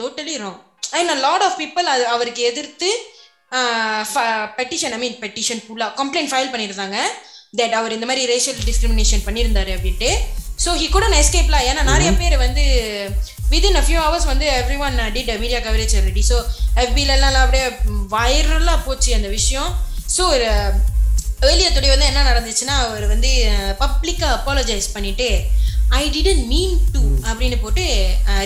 [0.00, 0.60] totally wrong
[0.98, 2.90] and lot of people அது அவருக்கு எதிர்த்து
[4.58, 6.98] பெட்டிஷன் ஐ மீன் பெட்டிஷன் ஃபுல்லா கம்ப்ளைண்ட் ஃபைல் பண்ணியிருந்தாங்க.
[7.58, 10.10] தட் அவர் இந்த மாதிரி ரேஷியல் டிஸ்கிரிமினேஷன் பண்ணியிருந்தாரு அப்படின்ட்டு.
[10.64, 12.64] ஸோ ஹி குடன் எஸ்கேப்லாம் ஏன்னா நிறைய பேர் வந்து
[13.52, 16.36] வித்தின் அ ஃபியூ ஹவர்ஸ் வந்து every one did media coverage ready so
[16.84, 17.66] எஃபிலெல்லாம் அப்படியே
[18.16, 19.70] வைரலாக போச்சு அந்த விஷயம்.
[20.16, 20.24] ஸோ
[21.48, 23.30] ஏர்லியர் டுடே வந்து என்ன நடந்துச்சுன்னா அவர் வந்து
[23.82, 25.28] பப்ளிக்காக அப்பாலஜைஸ் பண்ணிட்டு
[25.88, 27.84] ஐ டிடன்ட் மீன் டு அப்படின்னு போட்டு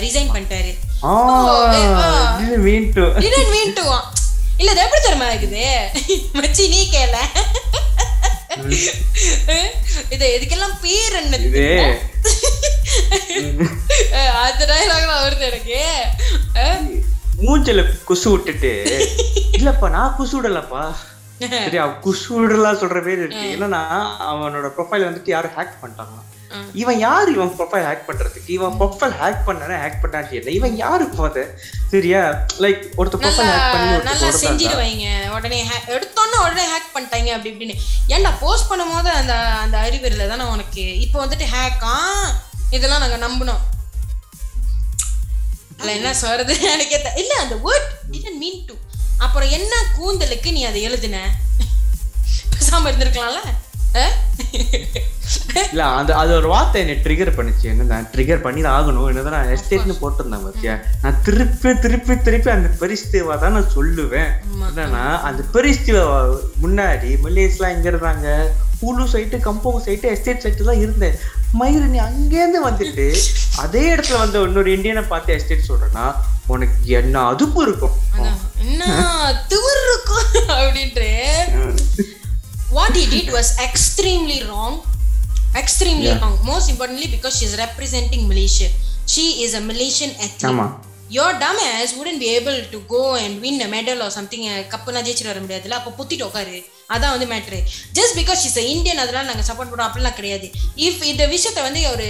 [0.05, 0.71] ரிசைன் பண்ணிட்டாரு.
[2.65, 3.85] Mean to didn't mean to
[4.59, 5.65] இல்ல இது எப்படி தெரியுமா இருக்குது?
[6.39, 7.15] மச்சி நீ கேள.
[10.15, 11.37] இது இதுக்கெல்லாம் பேர் என்ன
[14.45, 15.79] அது டயலாக் வருது எனக்கு.
[17.45, 18.71] மூஞ்சல குசு விட்டுட்டு.
[19.57, 20.83] இல்லப்பா நான் குசு விடலப்பா.
[21.39, 23.45] சரி அவ குசு விடலாம் சொல்ற பேர் இருக்கு.
[23.55, 23.83] என்னன்னா
[24.31, 26.17] அவனோட ப்ரொஃபைல் வந்துட்டு யாரும் ஹேக் பண்ணிட்டாங்க.
[26.81, 28.49] இவன் யாரு இவன் ப்ரொஃபைல் ஹேக் பண்றதுக்கு?
[28.49, 31.43] இவன் ப்ரொஃபைல் ஹேக் பண்ணா ஹேக் பண்ணாச்சு இல்லை இவன் யாரு போத
[31.91, 32.21] சரியா?
[32.63, 35.59] லைக் ஒருத்த ப்ரொஃபைல் ஹேக் பண்ணி நல்லா செஞ்சிடுவாங்க உடனே
[35.95, 37.75] எடுத்தோன்னே உடனே ஹேக் பண்ணிட்டாங்க அப்படி இப்படின்னு.
[38.15, 40.85] ஏன்டா போஸ்ட் பண்ணும்போது அந்த அந்த அறிவியல தானே உனக்கு?
[41.05, 41.95] இப்போ வந்துட்டு ஹேக்கா
[42.71, 43.63] இதெல்லாம் நாங்க நம்பினோம்.
[45.79, 46.53] இல்ல என்ன சொல்றது?
[46.73, 48.75] எனக்கு இல்ல அந்த வேர்ட் டிடன்ட் மீன் டு
[49.25, 51.17] அப்புறம் என்ன கூந்தலுக்கு நீ அதை எழுதுன?
[52.53, 53.41] பேசாம இருந்திருக்கலாம்ல?
[55.71, 57.65] இல்ல அந்த அது ஒரு வார்த்தை என்னை ட்ரிகர் பண்ணுச்சு.
[57.71, 59.07] என்ன ட்ரிகர் பண்ணி தான் ஆகணும்.
[59.11, 60.73] என்னதான் நான் எஸ்டேட்னு போட்டிருந்தேன் பாத்தியா?
[61.03, 64.31] நான் திருப்பி திருப்பி திருப்பி அந்த பெரிஸ்தேவா தான் நான் சொல்லுவேன்.
[64.69, 66.07] என்னன்னா அந்த பெரிஸ்தேவா
[66.63, 68.27] முன்னாடி மலேஸ்லாம் எங்க இருந்தாங்க?
[68.81, 71.17] ஹூலு சைட்டு கம்போங் சைட்டு எஸ்டேட் சைட்டு தான் இருந்தேன்.
[71.59, 73.07] மயிறு நீ அங்கேருந்து வந்துட்டு
[73.65, 76.05] அதே இடத்துல வந்து இன்னொரு இந்தியனை பார்த்து எஸ்டேட் சொல்றேன்னா
[76.53, 77.95] உனக்கு என்ன அதுப்பு இருக்கும்
[78.63, 78.83] என்ன
[79.51, 80.27] திமிர் இருக்கும்
[80.57, 81.09] அப்படின்ட்டு
[82.77, 84.73] what he did was extremely wrong
[85.61, 88.67] extremely wrong most importantly because she's representing malaysia
[89.13, 90.67] she is a malaysian athlete ஆமா
[91.17, 94.43] your dumb ass wouldn't be able to go and win a medal or something
[94.73, 96.57] கப்புலாம் ஜெயிச்சிட்டு வர முடியாதுல்ல அப்போ புத்திட்டு உட்காரு
[96.93, 97.59] அதான் வந்து matter
[97.97, 100.47] just because is Indian அதனால நாங்கள் சப்போர்ட் பண்ணுறோம் அப்படிலாம் கிடையாது.
[100.85, 102.07] இஃப் இந்த விஷயத்த வந்து ஒரு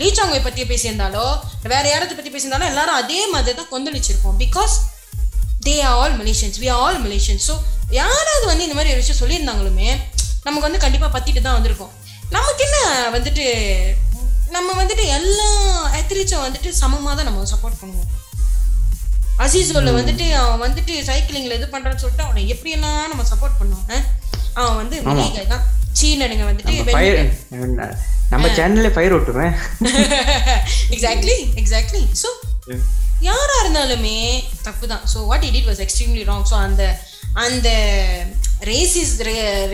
[0.00, 1.24] லீச்சாங்கை பற்றி பேசியிருந்தாலோ
[1.72, 4.36] வேற யாரத்தை பற்றி பேசியிருந்தாலும் எல்லாரும் அதே மாதிரி தான் கொந்தளிச்சிருப்போம்.
[4.44, 4.74] Because
[5.68, 7.56] they are all Malaysians we are all Malaysians so
[8.00, 9.88] யாராவது வந்து இந்த மாதிரி ஒரு விஷயம் சொல்லியிருந்தாங்களுமே
[10.46, 11.94] நமக்கு வந்து கண்டிப்பாக பற்றிட்டு தான் வந்திருக்கோம்.
[12.36, 12.78] நமக்கு என்ன
[13.16, 13.46] வந்துட்டு
[14.56, 15.48] நம்ம வந்துட்டு எல்லா
[15.98, 18.08] எத்திரிச்சும் வந்துட்டு சமமாக தான் நம்ம சப்போர்ட் பண்ணுவோம்.
[19.44, 24.06] அசீசோல வந்துட்டு அவன் வந்துட்டு சைக்கிளிங்ல இது பண்றான்னு சொல்லிட்டு அவனை எப்படியெல்லாம் நம்ம சப்போர்ட் பண்ணுவோம்
[24.60, 24.96] அவன் வந்து
[25.52, 25.64] தான்.
[25.98, 26.74] சீனனுங்க வந்துட்டு
[28.32, 29.54] நம்ம சேனல்ல ஃபயர் ஓட்டுவேன்
[30.94, 32.30] எக்ஸாக்ட்லி எக்ஸாக்ட்லி ஸோ
[33.28, 34.16] யாரா இருந்தாலுமே
[34.66, 36.82] தப்பு தான் so what it it was extremely wrong so அந்த
[37.44, 37.68] அந்த
[38.70, 39.14] ரேசிஸ்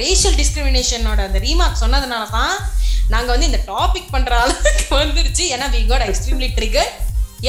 [0.00, 2.54] ரேஷியல் டிஸ்கிரிமினேஷனோட அந்த ரீமார்க் சொன்னதுனால தான்
[3.14, 5.44] நாங்கள் வந்து இந்த டாபிக் பண்ணுற அளவுக்கு வந்துருச்சு.
[5.54, 6.90] ஏன்னா we got extremely trigger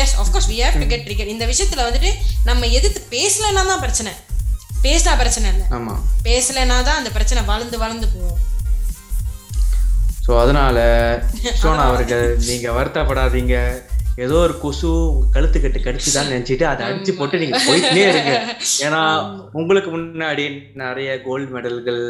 [0.02, 2.12] yes of course we have to get trigger இந்த விஷயத்தில் வந்துட்டு
[2.50, 4.12] நம்ம எதிர்த்து பேசலைன்னா தான் பிரச்சனை.
[4.86, 5.66] பேசினா பிரச்சனை இல்லை.
[5.78, 5.94] ஆமா.
[6.28, 8.42] பேசலைன்னா தான் அந்த பிரச்சனை வளர்ந்து வளர்ந்து போகும்.
[10.26, 10.78] ஸோ அதனால
[11.62, 13.56] சோனா அவர்கள் நீங்க வருத்தப்படாதீங்க.
[14.26, 14.90] ஏதோ ஒரு கொசு
[15.34, 18.34] கழுத்து கட்டு கடிச்சுதான் நினைச்சிட்டு அதை அடிச்சு போட்டு நீங்க போயிட்டே இருங்க.
[18.86, 19.02] ஏன்னா
[19.62, 20.46] உங்களுக்கு முன்னாடி
[20.84, 22.02] நிறைய கோல்டு மெடல்கள்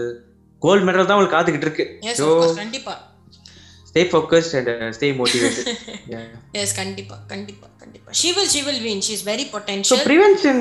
[0.62, 1.86] கோல்டு மெடல் தான் உங்களுக்கு காத்துக்கிட்டு இருக்கு.
[2.20, 2.28] ஸோ
[2.62, 2.94] கண்டிப்பா.
[3.96, 5.68] Stay focused and stay motivated
[6.62, 8.10] yes கண்டிப்பா கண்டிப்பா கண்டிப்பா.
[8.20, 10.60] She will she will win she is very potential prevention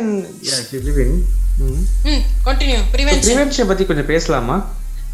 [1.62, 4.56] hmm continue prevention prevention பத்தி கொஞ்சம் பேசலாமா?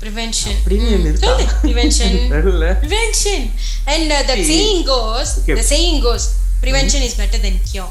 [0.02, 1.46] சொல்லு.
[1.64, 2.66] ப்ரிவென்ஷன் தெரியல.
[2.82, 3.40] Prevention.
[3.86, 5.56] And uh, the saying goes Okay.
[5.60, 6.26] the saying goes
[6.62, 7.90] prevention is better than cure.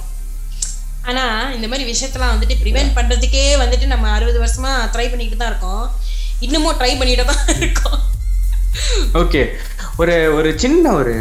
[1.05, 1.25] ஆனா
[1.55, 5.83] இந்த மாதிரி விஷயத்தெல்லாம் வந்துட்டு ப்ரிவென்ட் பண்றதுக்கே வந்துட்டு நம்ம அறுபது வருஷமா ட்ரை பண்ணிக்கிட்டு தான் இருக்கோம்.
[6.39, 7.99] இன்னமும் ட்ரை பண்ணிட்டு தான் இருக்கோம்.
[9.15, 9.43] ஓகே
[9.99, 11.13] ஒரு ஒரு சின்ன ஒரு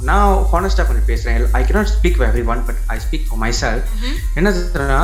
[0.00, 3.88] நான் ஹானஸ்டாக கொஞ்சம் பேசுகிறேன் I cannot speak for every one but I speak for myself
[4.34, 5.00] என்ன சொல்றேன்னா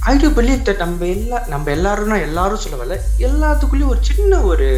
[0.00, 2.96] ஐ டு பிலீவ் தட் நம்ம எல்லா நம்ம எல்லாரும்னா எல்லாரும் சொல்ல வரல.
[3.18, 4.68] எல்லாத்துக்குள்ளேயும் ஒரு சின்ன ஒரு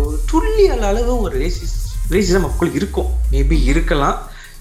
[0.00, 1.76] ஒரு துல்லிய அளவு ஒரு ரேசிஸ்
[2.10, 3.10] ரேசிசம் நமக்குள்ள இருக்கும்.
[3.32, 4.18] மேபி இருக்கலாம்.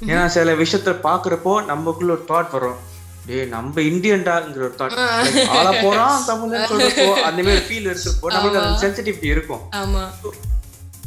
[0.08, 2.78] ஏன்னா சில விஷயத்த பார்க்குறப்போ நமக்குள்ள ஒரு தாட் வரும்.
[3.26, 8.88] டேய் நம்ம இந்தியன்டாங்கிற ஒரு தாட் ஆள போறான் தமிழ்னு சொல்றப்போ அந்த மாதிரி ஃபீல் இருக்கிறப்போ நம்மளுக்கு அந்த
[8.88, 9.62] சென்சிட்டிவிட்டி இருக்கும்.
[9.72, 10.04] ஆமா.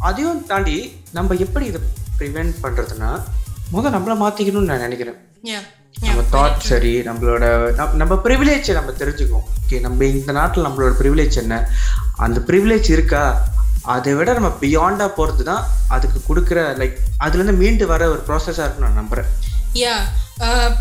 [0.09, 0.76] அதையும் தாண்டி
[1.12, 1.80] நம்ம எப்படி இதை
[2.18, 3.11] ப்ரிவென்ட் பண்றதுன்னா
[3.70, 5.18] முதல் நம்மள மாத்திக்கணும்னு நான் நினைக்கிறேன்.
[6.00, 7.44] நம்ம தாட் சரி நம்மளோட
[7.74, 9.46] நம்ம- ப்ரிவிலேஜை நம்ம தெரிஞ்சுக்குவோம்.
[9.61, 11.57] ஓகே நம்ம இந்த நாட்டில் நம்மளோட ப்ரிவிலேஜ் என்ன?
[12.16, 13.22] அந்த ப்ரிவிலேஜ் இருக்கா?
[13.82, 18.88] அதை விட நம்ம பியாண்டா போறது தான் அதுக்கு கொடுக்குற லைக் அதுலேருந்து மீண்டு வர ஒரு ப்ராசஸாக இருக்குன்னு
[18.88, 19.30] நான் நம்புறேன்.
[19.74, 19.94] யா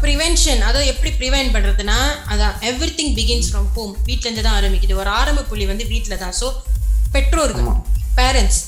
[0.04, 1.98] ப்ரிவென்ஷன் அதாவது எப்படி ப்ரிவென்ட் பண்ணுறதுனா
[2.30, 4.96] அதான் everything begins from home வீட்டிலேருந்து தான் ஆரம்பிக்குது.
[4.96, 6.34] ஒரு ஆரம்ப புள்ளி வந்து வீட்டில் தான்.
[6.42, 6.48] ஸோ
[7.12, 7.70] பெற்றோர்கள்
[8.16, 8.62] parents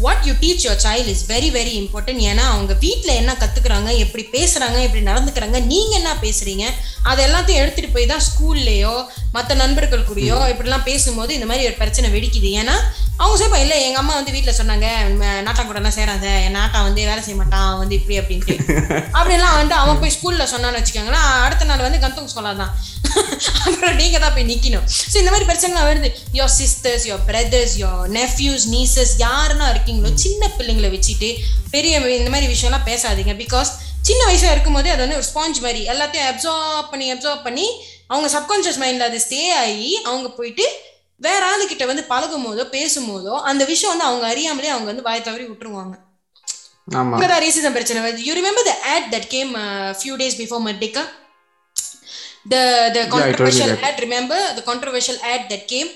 [0.00, 4.22] what you teach your child is very very important ஏன்னா அவங்க வீட்டில் என்ன கற்றுக்குறாங்க எப்படி
[4.32, 6.64] பேசுகிறாங்க எப்படி நடந்துக்கிறாங்க நீங்கள் என்ன பேசுகிறீங்க
[7.02, 8.94] அது எல்லாத்தையும் எடுத்துகிட்டு போய் தான் ஸ்கூல்லையோ
[9.32, 12.50] மற்ற நண்பர்கள் கூடயோ இப்படிலாம் பேசும்போது இந்த மாதிரி ஒரு பிரச்சனை வெடிக்குது.
[12.52, 12.76] ஏன்னா
[13.20, 14.86] அவங்க சொல்லுப்பா இல்லை எங்கள் அம்மா வந்து வீட்டில் சொன்னாங்க
[15.46, 18.54] நாட்டா கூடலாம் சேராத என் நாட்டா வந்து வேலை செய்ய மாட்டான் அவன் வந்து இப்படி அப்படின்ட்டு.
[19.18, 22.72] அப்படிலாம் வந்து அவன் போய் ஸ்கூல்ல சொன்னான்னு வச்சுக்கோங்களேன் அடுத்த நாள் வந்து கந்தூங் ஸ்கூலா தான்
[23.66, 24.86] அப்புறம் நீங்க தான் போய் நிக்கணும்.
[25.12, 26.10] ஸோ இந்த மாதிரி பிரச்சனைலாம் வருது.
[26.38, 31.30] Your sisters your brothers your nephews nieces யாருன்னா இருக்கீங்களோ சின்ன பிள்ளைங்களை வச்சுட்டு
[31.70, 33.34] பெரிய இந்த மாதிரி விஷயம்லாம் பேசாதீங்க.
[33.44, 33.72] பிகாஸ்
[34.08, 37.66] சின்ன வயசா இருக்கும்போது அது வந்து ஒரு ஸ்பாஞ்ச் மாதிரி எல்லாத்தையும் அப்சார்ப் பண்ணி அப்சார்ப் பண்ணி
[38.08, 40.64] அவங்க சப்கான்ஷியஸ் மைண்ட்ல அது ஸ்டே ஆகி அவங்க போயிட்டு
[41.26, 45.26] வேற ஆளு கிட்ட வந்து பழகும் போதோ பேசும்போதோ அந்த விஷயம் வந்து அவங்க அறியாமலே அவங்க வந்து வாய்
[45.28, 45.94] தவறி விட்டுருவாங்க.
[46.92, 48.22] இங்கதான் ரேசிசம் பிரச்சனை வருது.
[48.28, 48.74] You remember the
[49.12, 51.02] that came uh, few days before Merdeka?
[52.52, 52.62] The
[52.94, 54.40] the controversial ad remember?
[54.56, 55.90] The controversial ad that came.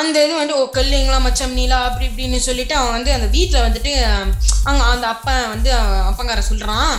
[0.00, 3.92] அந்த இது வந்து ஓ கல்லிங்களா மச்சம் நீலா அப்படி இப்படின்னு சொல்லிட்டு அவன் வந்து அந்த வீட்டில் வந்துட்டு
[4.68, 5.70] அங்க அந்த அப்பா வந்து
[6.08, 6.94] அப்பங்கார சொல்றான்.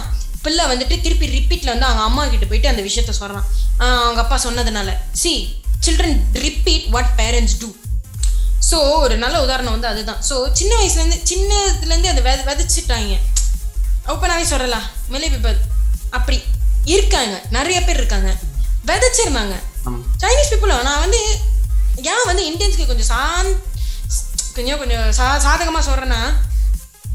[0.45, 3.47] பிள்ளை வந்துட்டு திருப்பி ரிப்பீட்ல வந்து அவங்க அம்மா கிட்ட போயிட்டு அந்த விஷயத்த சொல்றான்.
[3.79, 4.91] அவங்க அப்பா சொன்னதுனால.
[5.23, 5.33] C
[5.85, 7.69] children repeat what parents do
[8.69, 10.19] so ஒரு நல்ல உதாரணம் வந்து அதுதான்.
[10.27, 13.15] ஸோ சின்ன வயசுலேருந்து சின்னதுலேருந்து அதை வித விதைச்சிட்டாங்க.
[14.11, 14.85] ஓப்பனாகவே சொல்லலாம்.
[15.13, 15.57] மிலை பீப்பிள்
[16.17, 16.37] அப்படி
[16.93, 17.35] இருக்காங்க.
[17.57, 18.31] நிறைய பேர் இருக்காங்க.
[18.89, 19.55] விதைச்சிருந்தாங்க.
[20.23, 21.21] சைனீஸ் பீப்புள் நான் வந்து
[22.11, 23.51] ஏன் வந்து இந்தியன்ஸ்க்கு கொஞ்சம் சாந்
[24.55, 26.21] கொஞ்சம் கொஞ்சம் சா சாதகமாக சொல்கிறேன்னா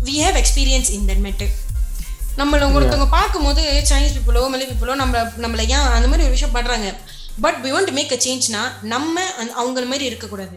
[0.06, 1.52] we have experience in that matter
[2.40, 6.88] நம்மள ஒருத்தவங்க பார்க்கும்போது சைனீஸ் பீப்புளோ மலை பீப்புளோ நம்ம நம்மள ஏன் அந்த மாதிரி ஒரு விஷயம் பண்ணுறாங்க
[7.39, 9.14] but we want make a சேஞ்ச்னா நம்ம
[9.57, 10.57] அவங்கள மாதிரி இருக்கக்கூடாது.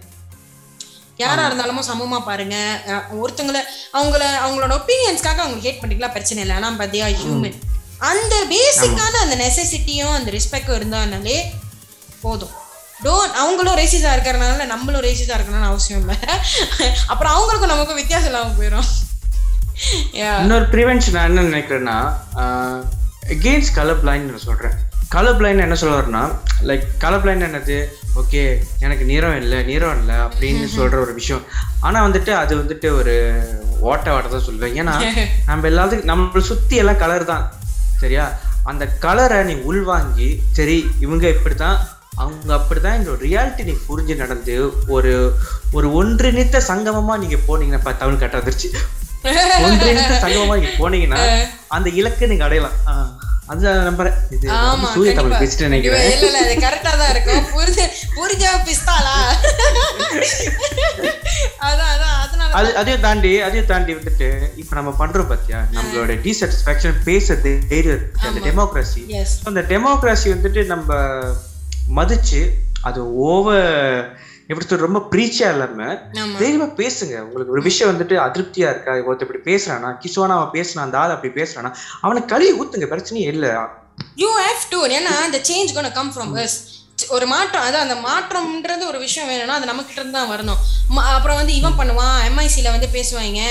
[1.19, 2.55] யாரா இருந்தாலுமோ சமமா பாருங்க.
[3.19, 3.61] ஒருத்தங்களை
[3.93, 6.55] அவங்கள அவங்களோட ஒப்பீனியன்ஸ்க்காக அவங்க ஹேட் பண்ணிக்கலாம் பிரச்சனை இல்லை.
[6.55, 7.57] ஆனா பாத்தியா ஹியூமன்
[8.09, 11.37] அந்த பேசிக்கான அந்த நெசசிட்டியும் அந்த ரெஸ்பெக்டும் இருந்தாலே
[12.21, 12.55] போதும்.
[13.03, 16.17] டோன் அவங்களும் ரேசிஸா இருக்கிறனால நம்மளும் ரேசிஸா இருக்கணும்னு அவசியம் இல்லை.
[17.07, 18.89] அப்புறம் அவங்களுக்கும் நமக்கும் வித்தியாசம் இல்லாமல் போயிடும்
[20.41, 21.97] இன்னொரு ப்ரிவென்ஷன் என்ன நினைக்கிறேன்னா
[22.41, 22.81] ஆஹ்,
[23.75, 24.77] கலர் பிளைண்ட் நான் சொல்கிறேன்
[25.13, 26.21] கலர் பிளைண்ட் என்ன சொல்லுவாருன்னா
[26.67, 27.77] லைக் கலர் பிளைண்ட் என்னது?
[28.19, 28.41] ஓகே
[28.79, 31.43] எனக்கு நிறம் இல்லை நிறம் இல்லை அப்படின்னு சொல்கிற ஒரு விஷயம்.
[31.79, 33.13] ஆனால் வந்துட்டு அது வந்துட்டு ஒரு
[33.89, 34.75] ஓட்ட வாட்ட தான் சொல்லுவேன்.
[34.81, 34.93] ஏன்னா
[35.49, 37.45] நம்ம எல்லாத்துக்கும் நம்மளை சுற்றி எல்லாம் கலர் தான்.
[38.03, 38.25] சரியா?
[38.71, 41.77] அந்த கலரை நீ உள்வாங்கி சரி இவங்க இப்படி தான்
[42.17, 44.55] அவங்க அப்படிதான் இந்த ரியாலிட்டி நீ புரிஞ்சு நடந்து
[44.95, 45.11] ஒரு
[45.73, 48.69] ஒரு ஒன்றிணைத்த சங்கமமா நீங்க போனீங்கன்னா தமிழ் கட்ட வந்துருச்சு.
[49.65, 51.21] ஒன்றிணைத்த சங்கமமா நீங்க போனீங்கன்னா
[51.77, 52.77] அந்த இலக்கை நீங்க அடையலாம்.
[53.41, 54.47] ஆஹ், அது நான் நம்புறேன் இது
[54.89, 55.39] சூரிய தமிழ் கண்டிப்பா.
[55.41, 56.03] பேசிட்டு நினைக்கிறேன்.
[56.07, 57.45] இல்ல இல்ல அது கரெக்டா தான் இருக்கும்.
[57.53, 57.81] புரிஞ்ச
[58.15, 59.15] புரிஞ்ச பிஸ்தாலா
[61.61, 64.27] அதான் அதான் அதனால அது அதையும் தாண்டி அதையும் தாண்டி வந்துட்டு
[64.57, 65.59] இப்ப நம்ம பண்றோம் பாத்தியா?
[65.73, 69.03] நம்மளோட டிசாட்டிஸ்பாக்சன் பேச தைரியம் அந்த டெமோக்ரஸி
[69.45, 70.89] அந்த டெமோக்ராசி வந்துட்டு நம்ம
[71.91, 72.41] மதிச்சு
[72.81, 73.69] அது ஓவர்
[74.51, 75.87] எப்படி ரொம்ப ப்ரீச்சா இல்லாம
[76.39, 77.15] தைரியமா பேசுங்க.
[77.25, 78.93] உங்களுக்கு ஒரு விஷயம் வந்துட்டு அதிருப்தியா இருக்கா?
[79.09, 79.91] ஒருத்தர் இப்படி பேசுறானா?
[80.03, 81.71] கிஷோனா அவன் பேசுறான் அந்த ஆள் அப்படி பேசுறானா?
[82.05, 82.89] அவனை கழுவி ஊத்துங்க.
[82.93, 83.47] பிரச்சனையே இல்ல.
[84.21, 86.55] யூ ஹேவ் டு ஏன்னா அந்த change gonna come from us.
[87.15, 90.59] ஒரு மாற்றம் அதான் அந்த மாற்றம்ன்றது ஒரு விஷயம் வேணும்னா அது நம்ம கிட்ட இருந்து தான் வரணும்.
[91.15, 92.17] அப்புறம் வந்து இவன் பண்ணுவான்.
[92.29, 93.41] எம்ஐசில வந்து பேசுவாங்க.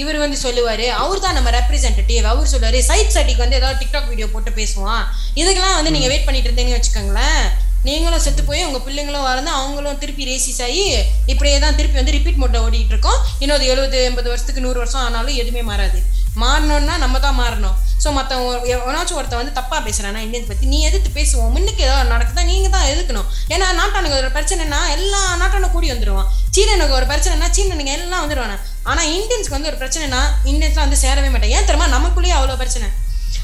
[0.00, 4.28] இவர் வந்து சொல்லுவாரு அவர் தான் நம்ம ரெப்ரசன்டேட்டிவ் அவர் சொல்லுவாரு சைட் சட்டிக்கு வந்து ஏதாவது டிக்டாக் வீடியோ
[4.32, 5.04] போட்டு பேசுவான்.
[5.40, 7.46] இதுக்கெல்லாம் வந்து நீங்க வெயிட் பண்ணிட்டு இருந்தீங்கன்னு வச்சுக்கோங்களேன்.
[7.88, 10.84] நீங்களும் செத்து போய் உங்கள் பிள்ளைங்களும் வளர்ந்து அவங்களும் திருப்பி ரேசிஸ் ஆகி
[11.32, 13.18] இப்படியே தான் திருப்பி வந்து ரிப்பீட் மோட்டை ஓடிட்டு இருக்கோம்.
[13.44, 15.98] இன்னொரு எழுபது எண்பது வருஷத்துக்கு நூறு வருஷம் ஆனாலும் எதுவுமே மாறாது.
[16.42, 17.76] மாறணும்னா நம்ம தான் மாறணும்.
[18.02, 18.32] ஸோ மற்ற
[18.72, 21.52] எவனாச்சும் ஒருத்தன் வந்து தப்பாக பேசுகிறானா இந்தியன்ஸ் பற்றி நீ எதிர்த்து பேசுவோம்?
[21.54, 22.42] முன்னுக்கு ஏதோ நடக்குதா?
[22.50, 23.28] நீங்கள் தான் எதுக்கணும்?
[23.54, 28.58] ஏன்னா நாட்டானுக்கு ஒரு பிரச்சனைனா எல்லா நாட்டானும் கூடி வந்துடுவான் சீனனுக்கு ஒரு பிரச்சனைனா சீனனுங்க எல்லாம் வந்துடுவானே
[28.90, 30.20] ஆனால் இந்தியன்ஸ்க்கு வந்து ஒரு பிரச்சனைனா
[30.52, 31.88] இந்தியன்ஸ்லாம் வந்து சேரவே மாட்டேன் ஏன் தெரியுமா?
[31.96, 32.88] நமக்குள்ளேயே அவ்வளோ பிரச்சனை.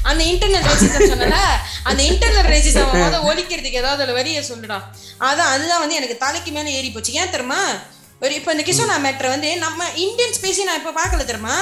[0.03, 1.37] அந்த இன்டர்னல் ரேசிசம் சொன்னல
[1.83, 4.77] அந்த இன்டர்னல் ரேசிசம் முத ஒழிக்கிறதுக்கு ஏதாவது ஒரு வரியை சொல்லுடா.
[5.27, 7.13] அதான் அதுதான் வந்து எனக்கு தலைக்கு மேல ஏறி போச்சு.
[7.13, 7.61] ஏன் தெரியுமா?
[8.21, 11.57] ஒரு இப்போ இந்த கிஷோனா மேட்ரு வந்து நம்ம இந்தியன் பேசி நான் இப்போ பார்க்கல தெரியுமா?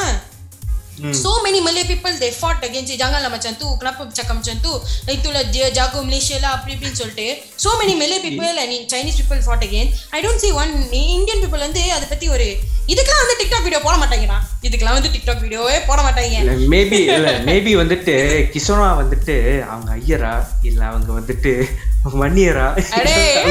[1.23, 2.99] So many Malay people they fought against it.
[3.01, 4.73] janganlah macam tu kenapa bercakap macam tu
[5.15, 7.27] itulah dia jago Malaysia lah அப்படி இப்படின்னு சொல்லிட்டு
[7.65, 10.73] so many Malay people and Chinese people fought against I don't see one
[11.17, 12.47] Indian people வந்து அதை பத்தி ஒரு
[12.91, 14.37] இதுக்கெல்லாம் வந்து TikTok video போட மாட்டாங்கடா
[14.67, 18.15] இதுக்கெல்லாம் வந்து டிக்டாக் வீடியோவே போட மாட்டாங்க மேபி இல்ல மேபி வந்துட்டு
[18.53, 19.35] கிஷோனா வந்துட்டு
[19.71, 20.33] அவங்க ஐயரா
[20.69, 21.53] இல்ல அவங்க வந்துட்டு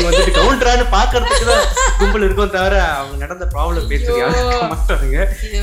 [0.04, 1.66] வந்துட்டு கவுண்டரான்னு பாக்குறதுக்கு தான்
[1.98, 5.18] கும்பல் இருக்கும் தவிர அவங்க நடந்த ப்ராப்ளம் பேசுறதுக்கு யாரும் மாட்டாங்க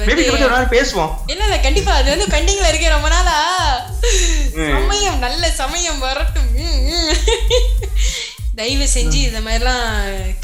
[0.09, 1.11] மேபி நாள் பேசுவோம்.
[1.31, 3.35] இல்ல இல்ல கண்டிப்பா அது வந்து பெண்டிங்ல இருக்கு ரொம்ப நாளா?
[4.75, 6.51] சமயம் நல்ல சமயம் வரட்டும்.
[8.59, 9.87] தயவு செஞ்சு இந்த மாதிரிலாம்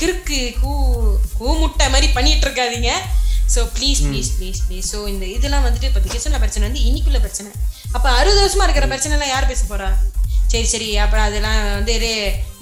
[0.02, 0.74] கிறுக்கு கூ
[1.39, 2.91] கூமுட்டை மாதிரி பண்ணிட்டு இருக்காதீங்க.
[3.54, 7.50] So please please please please so இந்த இதெல்லாம் வந்துட்டு இப்போ கிருஷ்ண பிரச்சனை வந்து இன்னைக்குள்ள பிரச்சனை.
[7.96, 9.89] அப்போ அறுபது வருஷமா இருக்கிற பிரச்சனை எல்லாம் யார் பேச போறா?
[10.54, 11.93] சரி சரி அப்புறம் அதெல்லாம் வந்து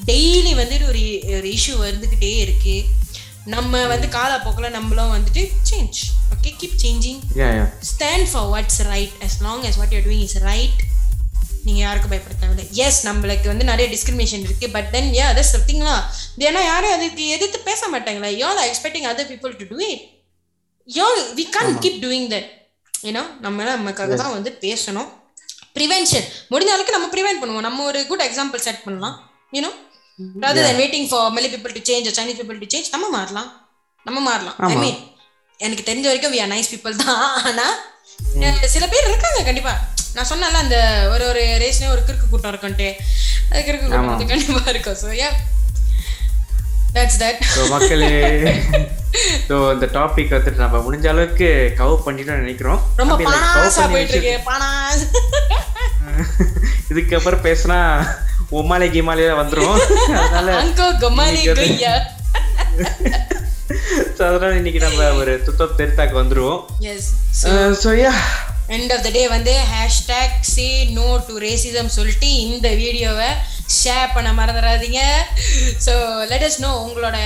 [0.09, 1.01] டெய்லி வந்துட்டு ஒரு
[1.37, 2.75] ஒரு இஷ்யூ வந்துக்கிட்டே இருக்கு.
[3.53, 5.99] நம்ம வந்து காலப்போக்கில் நம்மளும் வந்துட்டு change
[6.33, 10.23] okay keep changing yeah yeah stand for what's right as long as what you doing
[10.27, 10.81] is right
[11.65, 12.65] நீங்கள் யாருக்கும் பயப்பட தேவையில்லை.
[12.85, 15.95] எஸ் நம்மளுக்கு வந்து நிறைய டிஸ்கிரிமினேஷன் இருக்கு பட் தென் யா அதர் சத்திங்களா
[16.47, 18.29] ஏன்னா யாரும் அதுக்கு எதிர்த்து பேச மாட்டாங்களா.
[18.43, 20.05] You're expecting other people to do it
[20.87, 22.49] you're we can keep doing that
[23.09, 25.09] ஏன்னா நம்ம நமக்காக தான் வந்து பேசணும்.
[25.77, 27.65] ப்ரிவென்ஷன் முடிஞ்ச அளவுக்கு நம்ம ப்ரிவென்ட் பண்ணுவோம்.
[27.67, 29.15] நம்ம ஒரு குட் எக்ஸாம்பிள் செட் பண்ணலாம்.
[29.57, 29.71] You know
[30.43, 33.47] rather than waiting for many people to change or Chinese people to change நம்ம மாறலாம்.
[34.07, 34.57] நம்ம மாறலாம்.
[34.67, 34.75] ஐ.
[34.83, 34.99] மீன்
[35.59, 37.23] எனக்கு தெரிஞ்ச வரைக்கும் we are nice people தான்.
[37.49, 37.67] ஆனா
[38.73, 39.73] சில பேர் இருக்காங்க கண்டிப்பா.
[40.15, 40.77] நான் சொன்னேன்ல அந்த
[41.13, 42.89] ஒரு ஒரு ரேஸ்லயும் ஒரு கிறுக்கு கூட்டம் இருக்குன்ட்டு.
[43.51, 44.99] அது கிறுக்கு கூட்டம் கண்டிப்பா இருக்கும்.
[45.03, 45.29] So yeah
[46.95, 48.09] that's that so மக்களே
[49.49, 51.47] ஸோ இந்த டாபிக் வந்துட்டு நம்ம முடிஞ்ச அளவுக்கு
[51.79, 52.79] கவர் பண்ணிட்டோம்னு நினைக்கிறோம்.
[53.01, 54.90] ரொம்ப பானாசா போயிட்டு இருக்கு பானாஸ்
[56.91, 57.79] இதுக்கப்புறம் பேசினா
[58.59, 59.77] உமாலே கிமாலே வந்துரும்.
[60.21, 60.47] அதனால
[64.17, 66.59] so அதனால இன்னைக்கு நம்ம ஒரு துத்தம் தெருத்தாக்கு வந்துருவோம்.
[67.83, 68.11] So yeah
[68.75, 70.67] end of the day வந்து hashtag say
[70.97, 73.29] no to racism சொல்லிட்டு இந்த வீடியோவை
[73.79, 75.01] ஷேர் பண்ண மறந்துடாதீங்க.
[75.85, 75.93] ஸோ
[76.31, 77.17] லெட்டஸ் நோ உங்களோட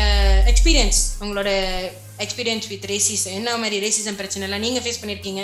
[0.54, 1.50] எக்ஸ்பீரியன்ஸ் உங்களோட
[2.26, 5.44] எக்ஸ்பீரியன்ஸ் வித் ரேசிஸ் என்ன மாதிரி ரேசிசம் பிரச்சனை எல்லாம் நீங்கள் ஃபேஸ் பண்ணியிருக்கீங்க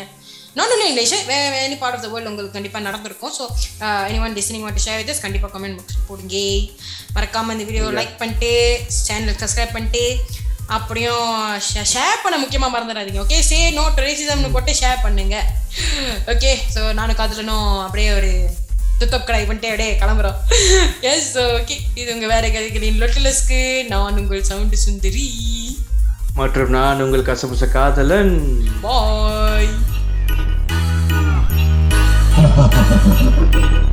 [0.60, 3.34] நாட் ஒன்லி இங்கிலீஷ் வேறு any part of the world உங்களுக்கு கண்டிப்பாக நடந்திருக்கும்.
[3.38, 3.44] So
[4.10, 6.38] any one listening what share with கண்டிப்பாக கமெண்ட் பாக்ஸ் போடுங்க.
[7.16, 8.50] மறக்காமல் இந்த வீடியோ லைக் பண்ணிட்டு
[9.06, 10.04] சேனலுக்கு சப்ஸ்கிரைப் பண்ணிட்டு
[10.78, 11.30] அப்படியும்
[11.94, 15.38] ஷேர் பண்ண முக்கியமாக மறந்துடாதீங்க ஓகே சே நோ ரேசிசம்னு போட்டு ஷேர் பண்ணுங்க.
[16.34, 18.32] ஓகே ஸோ நானும் காதலனும் அப்படியே ஒரு
[19.02, 20.38] துத்தப் கடாய் பண்ணிட்டு அப்படியே கிளம்புறோம்.
[21.12, 23.62] எஸ் ஓகே இது உங்கள் வேற கதைகளின் லொட்டிலஸ்க்கு
[23.94, 25.28] நான் உங்கள் சவுண்டு சுந்தரி.
[26.42, 28.36] மற்றும் நான் உங்கள் கசமுச காதலன்.
[28.86, 29.72] பாய்
[32.54, 33.91] 哈哈哈哈哈